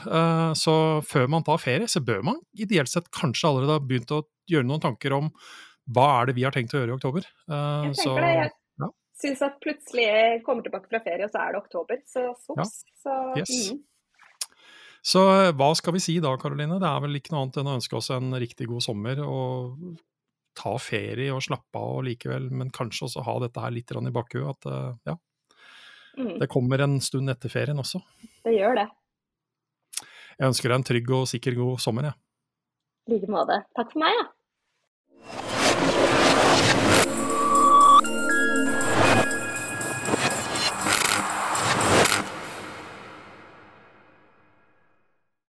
så 0.58 0.74
før 1.06 1.28
man 1.34 1.44
tar 1.46 1.60
ferie, 1.62 1.90
så 1.90 2.02
bør 2.04 2.24
man 2.30 2.40
ideelt 2.54 2.90
sett 2.92 3.10
kanskje 3.14 3.50
allerede 3.50 3.78
ha 3.78 3.84
begynt 3.84 4.14
å 4.14 4.24
gjøre 4.50 4.68
noen 4.68 4.82
tanker 4.82 5.14
om 5.16 5.30
hva 5.92 6.08
er 6.20 6.30
det 6.30 6.36
vi 6.38 6.44
har 6.46 6.54
tenkt 6.54 6.74
å 6.74 6.82
gjøre 6.82 6.94
i 6.94 6.98
oktober. 6.98 7.26
Jeg 7.26 7.86
tenker 7.88 8.04
så, 8.04 8.16
det, 8.18 8.34
jeg 8.34 8.52
syns 9.22 9.42
at 9.46 9.58
plutselig 9.62 10.04
jeg 10.06 10.42
kommer 10.46 10.66
tilbake 10.66 10.90
fra 10.90 11.00
ferie, 11.04 11.26
og 11.26 11.32
så 11.32 11.42
er 11.44 11.54
det 11.54 11.62
oktober. 11.62 12.02
Så 12.08 12.26
sops. 12.42 12.76
Ja. 12.82 12.94
Så, 13.02 13.16
yes. 13.40 13.52
mm. 13.72 14.62
så 15.12 15.26
hva 15.58 15.72
skal 15.78 15.96
vi 15.96 16.04
si 16.04 16.16
da, 16.22 16.34
Karoline? 16.40 16.80
Det 16.82 16.88
er 16.88 17.04
vel 17.04 17.18
ikke 17.18 17.34
noe 17.34 17.44
annet 17.46 17.60
enn 17.62 17.70
å 17.70 17.76
ønske 17.80 17.98
oss 17.98 18.10
en 18.14 18.34
riktig 18.42 18.70
god 18.70 18.84
sommer. 18.84 19.22
og 19.26 19.76
ta 20.58 20.74
ferie 20.82 21.32
og 21.34 21.42
slappe 21.44 21.78
av 21.78 22.00
og 22.00 22.06
likevel, 22.06 22.50
men 22.52 22.72
kanskje 22.74 23.06
også 23.08 23.24
ha 23.26 23.36
dette 23.44 23.62
her 23.62 23.72
litt 23.74 23.92
i 23.92 24.14
bakhuet. 24.14 24.56
At 24.56 24.66
eh, 24.70 24.90
ja, 25.12 25.16
mm. 26.18 26.34
det 26.42 26.50
kommer 26.52 26.84
en 26.84 27.00
stund 27.00 27.30
etter 27.32 27.52
ferien 27.52 27.78
også. 27.78 28.02
Det 28.44 28.54
gjør 28.56 28.82
det. 28.82 28.88
Jeg 30.38 30.48
ønsker 30.48 30.68
deg 30.68 30.78
en 30.80 30.88
trygg 30.88 31.10
og 31.12 31.28
sikker 31.30 31.58
god 31.58 31.80
sommer, 31.82 32.10
jeg. 32.10 32.16
Ja. 32.16 32.20
I 33.02 33.16
like 33.16 33.30
måte. 33.30 33.56
Takk 33.74 33.90
for 33.92 33.98
meg. 34.04 34.14
Ja. 34.14 34.24